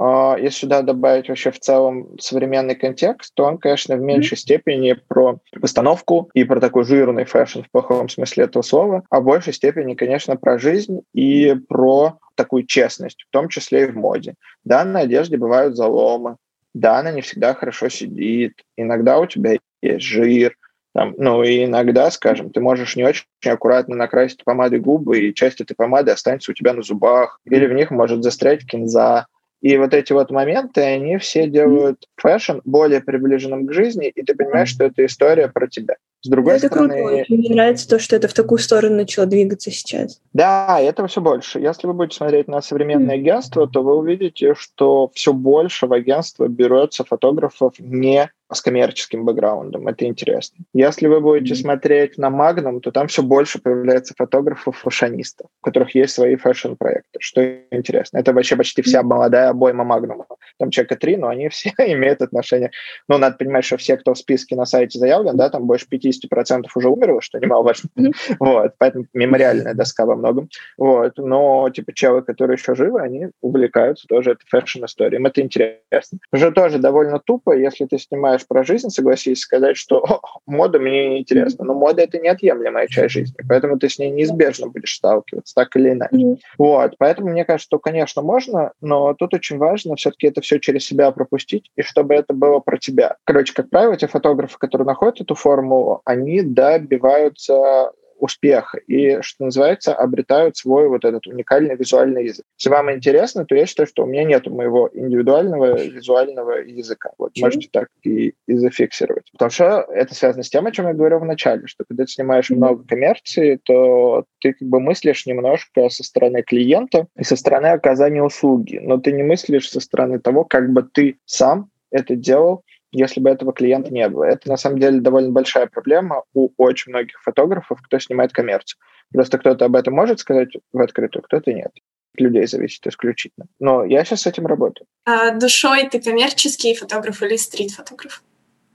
[0.00, 5.38] если сюда добавить вообще в целом современный контекст, то он, конечно, в меньшей степени про
[5.60, 9.94] постановку и про такой жирный fashion в плохом смысле этого слова, а в большей степени,
[9.94, 14.34] конечно, про жизнь и про такую честность, в том числе и в моде.
[14.64, 16.36] Да, на одежде бывают заломы,
[16.74, 20.56] да, она не всегда хорошо сидит, иногда у тебя есть жир,
[20.94, 25.60] там, ну и иногда, скажем, ты можешь не очень аккуратно накрасить помадой губы, и часть
[25.60, 29.26] этой помады останется у тебя на зубах, или в них может застрять кинза,
[29.64, 34.34] и вот эти вот моменты, они все делают fashion более приближенным к жизни, и ты
[34.34, 35.96] понимаешь, что это история про тебя.
[36.20, 37.24] С другой это стороны...
[37.24, 37.24] Круто.
[37.30, 40.20] Мне нравится то, что это в такую сторону начало двигаться сейчас.
[40.34, 41.60] Да, этого все больше.
[41.60, 43.20] Если вы будете смотреть на современное м.
[43.20, 49.88] агентство, то вы увидите, что все больше в агентство берется фотографов не с коммерческим бэкграундом.
[49.88, 50.64] Это интересно.
[50.74, 51.62] Если вы будете mm-hmm.
[51.62, 57.56] смотреть на Magnum, то там все больше появляется фотографов-фэшионистов, у которых есть свои fashion-проекты, что
[57.70, 58.18] интересно.
[58.18, 60.24] Это вообще почти вся молодая обойма Magnum.
[60.58, 62.70] Там человека три, но они все имеют отношение.
[63.08, 66.64] Ну, надо понимать, что все, кто в списке на сайте заявлен, да, там больше 50%
[66.74, 67.88] уже умерло, что немаловажно.
[67.98, 68.12] Mm-hmm.
[68.44, 70.48] Вот, поэтому мемориальная доска во многом.
[70.76, 75.18] Вот, но, типа, челы, которые еще живы, они увлекаются тоже этой фэшн-историей.
[75.18, 76.18] Им это интересно.
[76.32, 81.08] Уже тоже довольно тупо, если ты снимаешь знаешь про жизнь, согласись, сказать, что мода мне
[81.08, 81.64] не интересна.
[81.64, 85.90] Но мода— это неотъемлемая часть жизни, поэтому ты с ней неизбежно будешь сталкиваться, так или
[85.90, 86.16] иначе.
[86.16, 86.38] Mm-hmm.
[86.58, 90.84] Вот, поэтому мне кажется, что, конечно, можно, но тут очень важно все-таки это все через
[90.84, 93.16] себя пропустить, и чтобы это было про тебя.
[93.24, 99.94] Короче, как правило, те фотографы, которые находят эту формулу, они добиваются успеха и, что называется,
[99.94, 102.44] обретают свой вот этот уникальный визуальный язык.
[102.58, 107.10] Если вам интересно, то я считаю, что у меня нет моего индивидуального визуального языка.
[107.18, 107.46] Вот Чего?
[107.46, 109.30] можете так и, и зафиксировать.
[109.32, 112.12] Потому что это связано с тем, о чем я говорил в начале, что когда ты
[112.12, 112.56] снимаешь mm-hmm.
[112.56, 118.22] много коммерции, то ты как бы мыслишь немножко со стороны клиента и со стороны оказания
[118.22, 123.20] услуги, но ты не мыслишь со стороны того, как бы ты сам это делал если
[123.20, 124.24] бы этого клиента не было.
[124.24, 128.78] Это на самом деле довольно большая проблема у очень многих фотографов, кто снимает коммерцию.
[129.12, 131.72] Просто кто-то об этом может сказать в открытую, кто-то нет.
[132.14, 133.46] От людей зависит исключительно.
[133.58, 134.86] Но я сейчас с этим работаю.
[135.04, 138.22] А душой ты коммерческий фотограф или стрит-фотограф?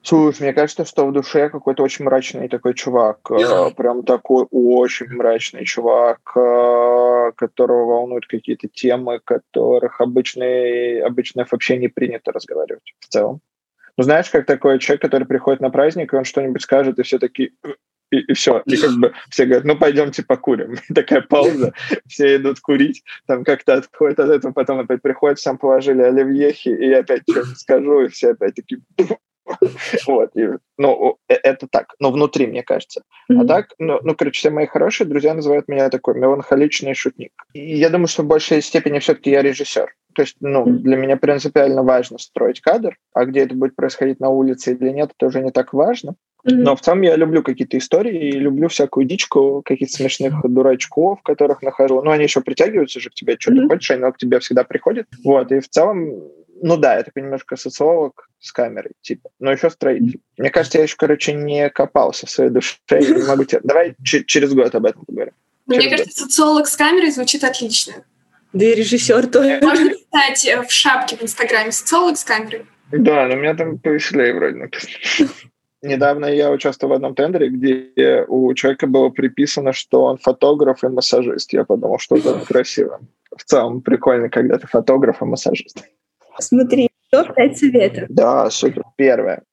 [0.02, 5.08] Слушай, мне кажется, что в душе какой-то очень мрачный такой чувак, э, прям такой очень
[5.08, 10.46] мрачный чувак, э, которого волнуют какие-то темы, которых обычно,
[11.06, 13.42] обычно вообще не принято разговаривать в целом.
[14.00, 17.20] Ну, знаешь, как такой человек, который приходит на праздник, и он что-нибудь скажет, и все
[17.20, 17.52] такие,
[18.12, 18.64] и, и все.
[18.66, 20.76] И как бы все говорят, ну пойдемте покурим.
[20.90, 21.74] И такая пауза,
[22.08, 26.88] все идут курить, там как-то отходят от этого, потом опять приходят, сам положили оливьехи, и
[26.88, 28.80] я опять что-нибудь скажу, и все опять такие...
[30.08, 30.48] Вот, и,
[30.78, 33.02] ну, э, это так, но внутри, мне кажется.
[33.30, 33.42] Mm-hmm.
[33.42, 37.32] А так, ну, ну, короче, все мои хорошие друзья называют меня такой меланхоличный шутник.
[37.54, 39.92] И я думаю, что в большей степени все-таки я режиссер.
[40.20, 44.28] То есть, ну, для меня принципиально важно строить кадр, а где это будет происходить на
[44.28, 46.16] улице или нет, это уже не так важно.
[46.46, 46.56] Mm-hmm.
[46.56, 51.62] Но в целом я люблю какие-то истории и люблю всякую дичку, каких-то смешных дурачков, которых
[51.62, 52.02] нахожу.
[52.02, 53.62] Ну, они еще притягиваются же к тебе, что mm-hmm.
[53.62, 55.08] ты хочешь, они к тебе всегда приходят.
[55.24, 56.22] Вот, и в целом
[56.62, 60.20] ну да, это немножко социолог с камерой, типа, но еще строитель.
[60.38, 63.62] Мне кажется, я еще, короче, не копался в своей душе, я не могу тебе...
[63.64, 65.34] Давай через год об этом поговорим.
[65.66, 68.04] Мне кажется, социолог с камерой звучит отлично.
[68.54, 69.60] Да и режиссер тоже.
[69.62, 72.66] Можно писать э, в шапке в Инстаграме социолог с камерой.
[72.92, 75.30] Да, но у меня там повеселее вроде написано.
[75.82, 80.88] Недавно я участвовал в одном тендере, где у человека было приписано, что он фотограф и
[80.88, 81.54] массажист.
[81.54, 83.00] Я подумал, что это красиво.
[83.36, 85.86] В целом прикольно, когда ты фотограф и массажист.
[86.40, 88.06] Смотри, топ-5 советов.
[88.10, 88.84] Да, супер.
[88.98, 89.44] Первое.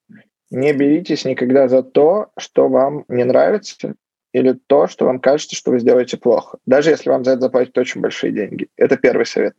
[0.51, 3.94] Не беритесь никогда за то, что вам не нравится,
[4.37, 6.59] или то, что вам кажется, что вы сделаете плохо.
[6.66, 8.68] Даже если вам за это заплатят очень большие деньги.
[8.76, 9.55] Это первый совет.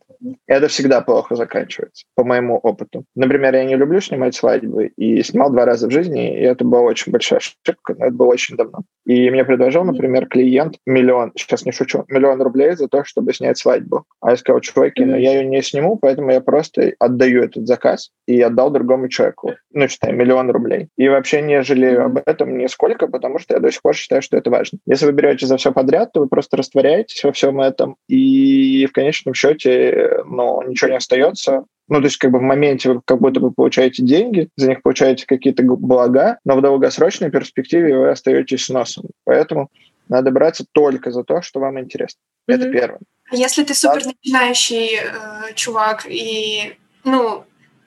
[0.46, 3.04] Это всегда плохо заканчивается, по моему опыту.
[3.16, 6.82] Например, я не люблю снимать свадьбы, и снимал два раза в жизни, и это была
[6.82, 8.82] очень большая ошибка, но это было очень давно.
[9.04, 13.58] И мне предложил, например, клиент миллион, сейчас не шучу, миллион рублей за то, чтобы снять
[13.58, 14.04] свадьбу.
[14.20, 18.10] А я сказал, чуваки, но я ее не сниму, поэтому я просто отдаю этот заказ
[18.26, 19.54] и отдал другому человеку.
[19.72, 20.88] Ну, считай, миллион рублей.
[20.96, 24.36] И вообще не жалею об этом нисколько, потому что я до сих пор считаю, что
[24.36, 24.78] это важно важно.
[24.86, 28.92] Если вы берете за все подряд, то вы просто растворяетесь во всем этом, и в
[28.92, 31.64] конечном счете ну, ничего не остается.
[31.88, 34.82] Ну, то есть как бы в моменте вы как будто бы получаете деньги, за них
[34.82, 39.06] получаете какие-то блага, но в долгосрочной перспективе вы остаетесь с носом.
[39.24, 39.70] Поэтому
[40.08, 42.20] надо браться только за то, что вам интересно.
[42.48, 42.54] Mm-hmm.
[42.54, 43.00] Это первое.
[43.30, 47.44] А если ты супер начинающий э, чувак и, ну,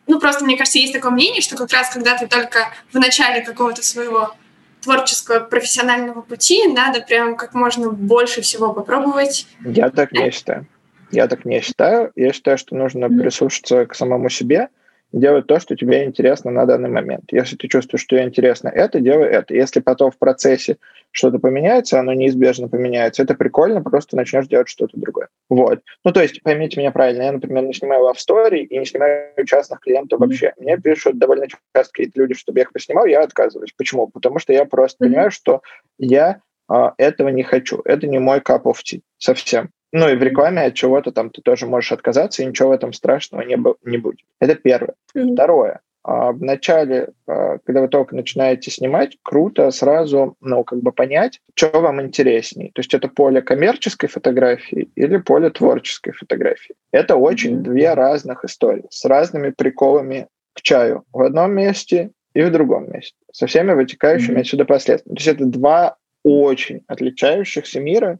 [0.07, 3.41] ну, просто, мне кажется, есть такое мнение, что как раз когда ты только в начале
[3.41, 4.33] какого-то своего
[4.81, 9.47] творческого профессионального пути надо прям как можно больше всего попробовать.
[9.63, 10.65] Я так не считаю.
[11.11, 12.11] Я так не считаю.
[12.15, 14.69] Я считаю, что нужно прислушаться к самому себе–
[15.11, 17.25] делать то, что тебе интересно на данный момент.
[17.31, 19.53] Если ты чувствуешь, что тебе интересно это, делай это.
[19.53, 20.77] Если потом в процессе
[21.11, 25.27] что-то поменяется, оно неизбежно поменяется, это прикольно, просто начнешь делать что-то другое.
[25.49, 25.81] Вот.
[26.05, 29.33] Ну, то есть, поймите меня правильно, я, например, не снимаю love story и не снимаю
[29.45, 30.53] частных клиентов вообще.
[30.57, 33.73] Мне пишут довольно часто какие-то люди, чтобы я их поснимал, я отказываюсь.
[33.77, 34.07] Почему?
[34.07, 35.61] Потому что я просто понимаю, что
[35.97, 37.81] я а, этого не хочу.
[37.83, 39.71] Это не мой cup of tea совсем.
[39.91, 42.93] Ну и в рекламе от чего-то там ты тоже можешь отказаться, и ничего в этом
[42.93, 44.19] страшного не, не будет.
[44.39, 44.95] Это первое.
[45.15, 45.33] Mm-hmm.
[45.33, 45.81] Второе.
[46.03, 51.41] А, в начале, а, когда вы только начинаете снимать, круто сразу, ну, как бы понять,
[51.55, 52.71] что вам интереснее.
[52.73, 56.75] То есть это поле коммерческой фотографии или поле творческой фотографии.
[56.91, 57.63] Это очень mm-hmm.
[57.63, 63.15] две разных истории с разными приколами к чаю в одном месте и в другом месте,
[63.31, 64.41] со всеми вытекающими mm-hmm.
[64.41, 65.15] отсюда последствиями.
[65.17, 68.19] То есть это два очень отличающихся мира,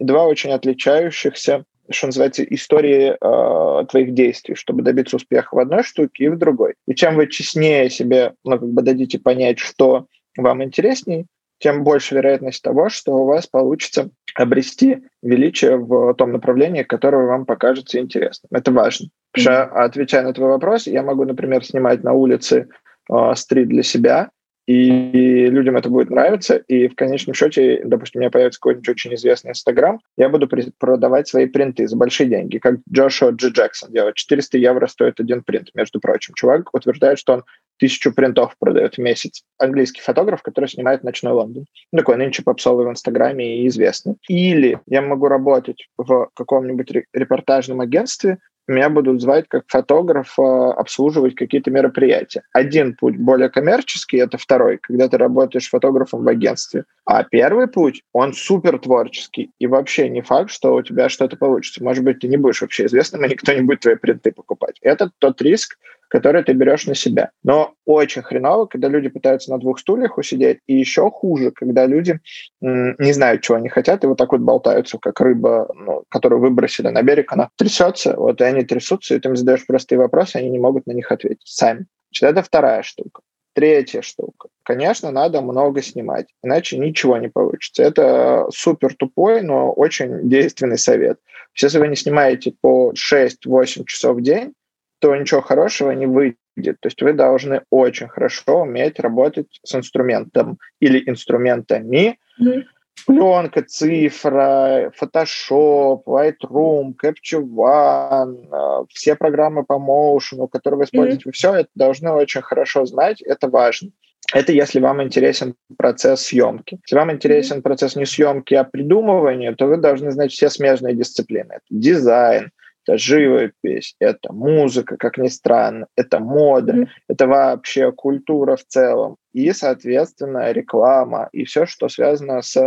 [0.00, 6.24] два очень отличающихся, что называется, истории э, твоих действий, чтобы добиться успеха в одной штуке
[6.24, 6.74] и в другой.
[6.86, 11.26] И чем вы честнее себе, ну, как бы дадите понять, что вам интереснее,
[11.58, 17.44] тем больше вероятность того, что у вас получится обрести величие в том направлении, которое вам
[17.44, 18.48] покажется интересным.
[18.52, 19.08] Это важно.
[19.32, 22.68] Потому что, отвечая на твой вопрос, я могу, например, снимать на улице
[23.12, 24.30] э, стрит для себя,
[24.70, 29.14] и людям это будет нравиться, и в конечном счете, допустим, у меня появится какой-нибудь очень
[29.14, 30.48] известный Инстаграм, я буду
[30.78, 34.14] продавать свои принты за большие деньги, как Джошуа Джи Джексон делает.
[34.14, 36.34] 400 евро стоит один принт, между прочим.
[36.34, 37.44] Чувак утверждает, что он
[37.80, 39.42] тысячу принтов продает в месяц.
[39.58, 41.64] Английский фотограф, который снимает «Ночной Лондон».
[41.92, 44.18] Такой нынче попсовый в Инстаграме и известный.
[44.28, 48.38] Или я могу работать в каком-нибудь репортажном агентстве,
[48.70, 52.42] меня будут звать как фотографа обслуживать какие-то мероприятия.
[52.52, 56.84] Один путь более коммерческий, это второй, когда ты работаешь фотографом в агентстве.
[57.04, 59.50] А первый путь, он супер творческий.
[59.58, 61.82] И вообще не факт, что у тебя что-то получится.
[61.82, 64.78] Может быть, ты не будешь вообще известным, и никто не будет твои принты покупать.
[64.80, 65.76] Это тот риск,
[66.10, 67.30] которые ты берешь на себя.
[67.42, 72.18] Но очень хреново, когда люди пытаются на двух стульях усидеть, и еще хуже, когда люди
[72.60, 76.88] не знают, чего они хотят, и вот так вот болтаются, как рыба, ну, которую выбросили
[76.88, 80.50] на берег, она трясется, вот и они трясутся, и ты им задаешь простые вопросы, они
[80.50, 81.86] не могут на них ответить сами.
[82.10, 83.22] Значит, это вторая штука.
[83.52, 84.48] Третья штука.
[84.62, 87.82] Конечно, надо много снимать, иначе ничего не получится.
[87.82, 91.18] Это супер тупой, но очень действенный совет.
[91.60, 94.54] Если вы не снимаете по 6-8 часов в день,
[95.00, 96.36] то ничего хорошего не выйдет.
[96.80, 102.18] То есть вы должны очень хорошо уметь работать с инструментом или инструментами.
[102.40, 102.62] Mm-hmm.
[103.06, 111.32] Пленка, цифра, Photoshop, Lightroom, Capture One, э, все программы по моушену, которые вы используете, mm-hmm.
[111.32, 113.90] все это должны очень хорошо знать, это важно.
[114.34, 116.78] Это если вам интересен процесс съемки.
[116.84, 121.54] Если вам интересен процесс не съемки, а придумывания, то вы должны знать все смежные дисциплины.
[121.54, 122.50] Это дизайн,
[122.84, 126.88] это живопись, это музыка, как ни странно, это мода, mm-hmm.
[127.08, 132.60] это вообще культура в целом и, соответственно, реклама и все, что связано с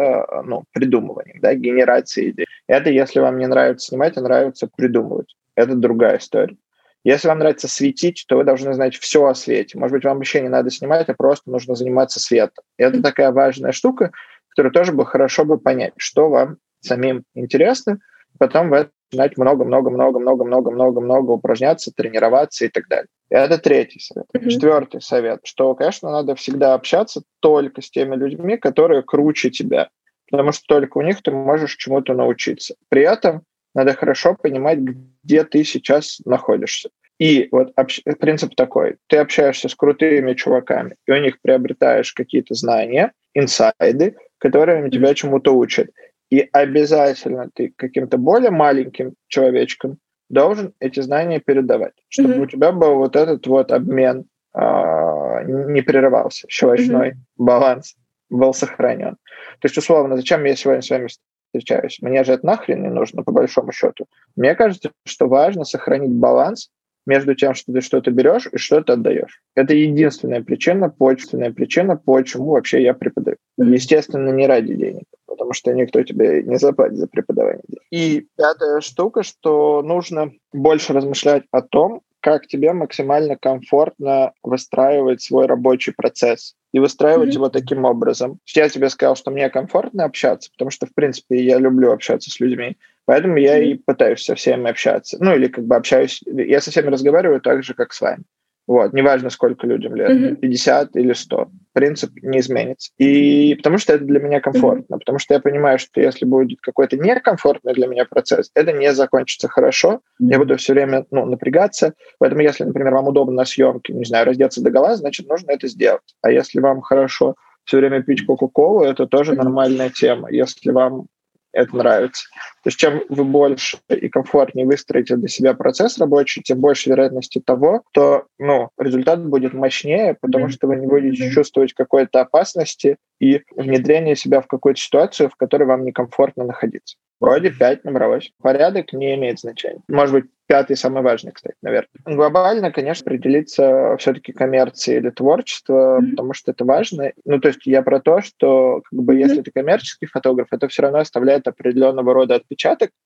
[0.45, 2.45] ну, придумыванием, да, генерацией идей.
[2.67, 5.35] Это если вам не нравится снимать, а нравится придумывать.
[5.55, 6.57] Это другая история.
[7.03, 9.77] Если вам нравится светить, то вы должны знать все о свете.
[9.77, 12.63] Может быть, вам вообще не надо снимать, а просто нужно заниматься светом.
[12.77, 14.11] И это такая важная штука,
[14.49, 17.99] которую тоже бы хорошо бы понять, что вам самим интересно,
[18.39, 18.73] потом в
[19.13, 23.07] начинать много-много-много-много-много-много-много упражняться, тренироваться и так далее.
[23.29, 24.25] Это третий совет.
[24.35, 24.49] Mm-hmm.
[24.49, 29.89] Четвертый совет, что, конечно, надо всегда общаться только с теми людьми, которые круче тебя,
[30.31, 32.75] потому что только у них ты можешь чему-то научиться.
[32.89, 33.43] При этом
[33.75, 34.79] надо хорошо понимать,
[35.23, 36.89] где ты сейчас находишься.
[37.19, 38.01] И вот общ...
[38.19, 38.97] принцип такой.
[39.07, 45.55] Ты общаешься с крутыми чуваками, и у них приобретаешь какие-то знания, инсайды, которые тебя чему-то
[45.55, 45.89] учат.
[46.33, 52.41] И обязательно ты каким-то более маленьким человечком должен эти знания передавать, чтобы mm-hmm.
[52.41, 54.25] у тебя был вот этот вот обмен
[54.55, 57.15] э, не прерывался, щелочной mm-hmm.
[57.37, 57.95] баланс
[58.31, 59.17] был сохранен.
[59.59, 61.07] То есть, условно, зачем я сегодня с вами
[61.51, 61.99] встречаюсь?
[62.01, 64.07] Мне же это нахрен не нужно, по большому счету.
[64.35, 66.71] Мне кажется, что важно сохранить баланс
[67.05, 69.41] между тем, что ты что-то берешь и что то отдаешь.
[69.55, 73.37] Это единственная причина, почвенная причина, почему вообще я преподаю.
[73.57, 77.63] Естественно, не ради денег, потому что никто тебе не заплатит за преподавание.
[77.91, 85.45] И пятая штука, что нужно больше размышлять о том, как тебе максимально комфортно выстраивать свой
[85.45, 87.33] рабочий процесс и выстраивать mm-hmm.
[87.33, 88.39] его таким образом.
[88.55, 92.39] Я тебе сказал, что мне комфортно общаться, потому что, в принципе, я люблю общаться с
[92.39, 92.77] людьми.
[93.05, 95.17] Поэтому я и пытаюсь со всеми общаться.
[95.19, 98.23] Ну, или как бы общаюсь, я со всеми разговариваю так же, как с вами.
[98.65, 100.35] Вот, неважно, сколько людям лет, mm-hmm.
[100.37, 102.91] 50 или 100, принцип не изменится.
[102.97, 104.99] И потому что это для меня комфортно, mm-hmm.
[104.99, 109.49] потому что я понимаю, что если будет какой-то некомфортный для меня процесс, это не закончится
[109.49, 110.31] хорошо, mm-hmm.
[110.31, 111.93] я буду все время ну, напрягаться.
[112.19, 115.67] Поэтому если, например, вам удобно на съемке, не знаю, раздеться до гола, значит, нужно это
[115.67, 116.15] сделать.
[116.21, 117.35] А если вам хорошо
[117.65, 119.43] все время пить Кока-Колу, это тоже mm-hmm.
[119.43, 120.31] нормальная тема.
[120.31, 121.07] Если вам
[121.51, 122.27] это нравится.
[122.63, 127.41] То есть чем вы больше и комфортнее выстроите для себя процесс рабочий, тем больше вероятности
[127.45, 130.49] того, что ну, результат будет мощнее, потому mm-hmm.
[130.49, 131.31] что вы не будете mm-hmm.
[131.31, 136.95] чувствовать какой-то опасности и внедрение себя в какую-то ситуацию, в которой вам некомфортно находиться.
[137.19, 138.31] Вроде 5 набралось.
[138.41, 139.81] Порядок не имеет значения.
[139.87, 141.87] Может быть, пятый самый важный, кстати, наверное.
[142.05, 146.09] Глобально, конечно, определиться все-таки коммерцией или творчество, mm-hmm.
[146.09, 147.13] потому что это важно.
[147.23, 149.19] Ну, то есть я про то, что как бы mm-hmm.
[149.19, 152.52] если ты коммерческий фотограф, это все равно оставляет определенного рода отпечаток,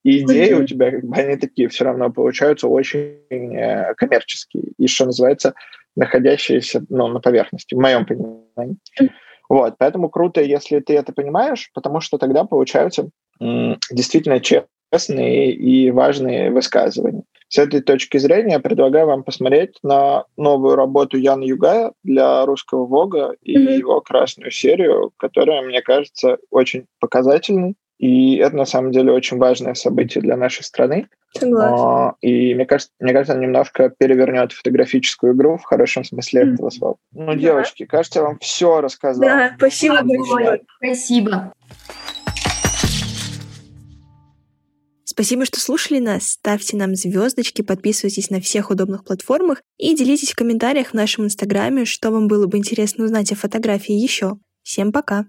[0.04, 0.62] и идеи mm-hmm.
[0.62, 5.54] у тебя как бы они такие все равно получаются очень э, коммерческие и, что называется,
[5.96, 8.76] находящиеся ну, на поверхности, в моем понимании.
[9.00, 9.10] Mm-hmm.
[9.48, 13.08] Вот, поэтому круто, если ты это понимаешь, потому что тогда получаются
[13.40, 17.22] действительно честные и важные высказывания.
[17.48, 22.84] С этой точки зрения я предлагаю вам посмотреть на новую работу Яна Югая для русского
[22.84, 23.78] Вога и mm-hmm.
[23.78, 27.74] его красную серию, которая, мне кажется, очень показательной.
[27.98, 31.08] И это на самом деле очень важное событие для нашей страны.
[31.36, 32.08] Согласна.
[32.08, 36.54] А, и мне кажется, мне кажется, он немножко перевернет фотографическую игру в хорошем смысле mm.
[36.54, 36.96] этого слова.
[37.12, 37.34] Ну, да.
[37.34, 39.22] девочки, кажется, я вам все рассказал.
[39.22, 40.62] Да, спасибо большое.
[40.78, 41.52] Спасибо.
[45.04, 46.30] Спасибо, что слушали нас.
[46.30, 51.84] Ставьте нам звездочки, подписывайтесь на всех удобных платформах и делитесь в комментариях в нашем инстаграме,
[51.84, 54.38] что вам было бы интересно узнать о фотографии еще.
[54.62, 55.26] Всем пока!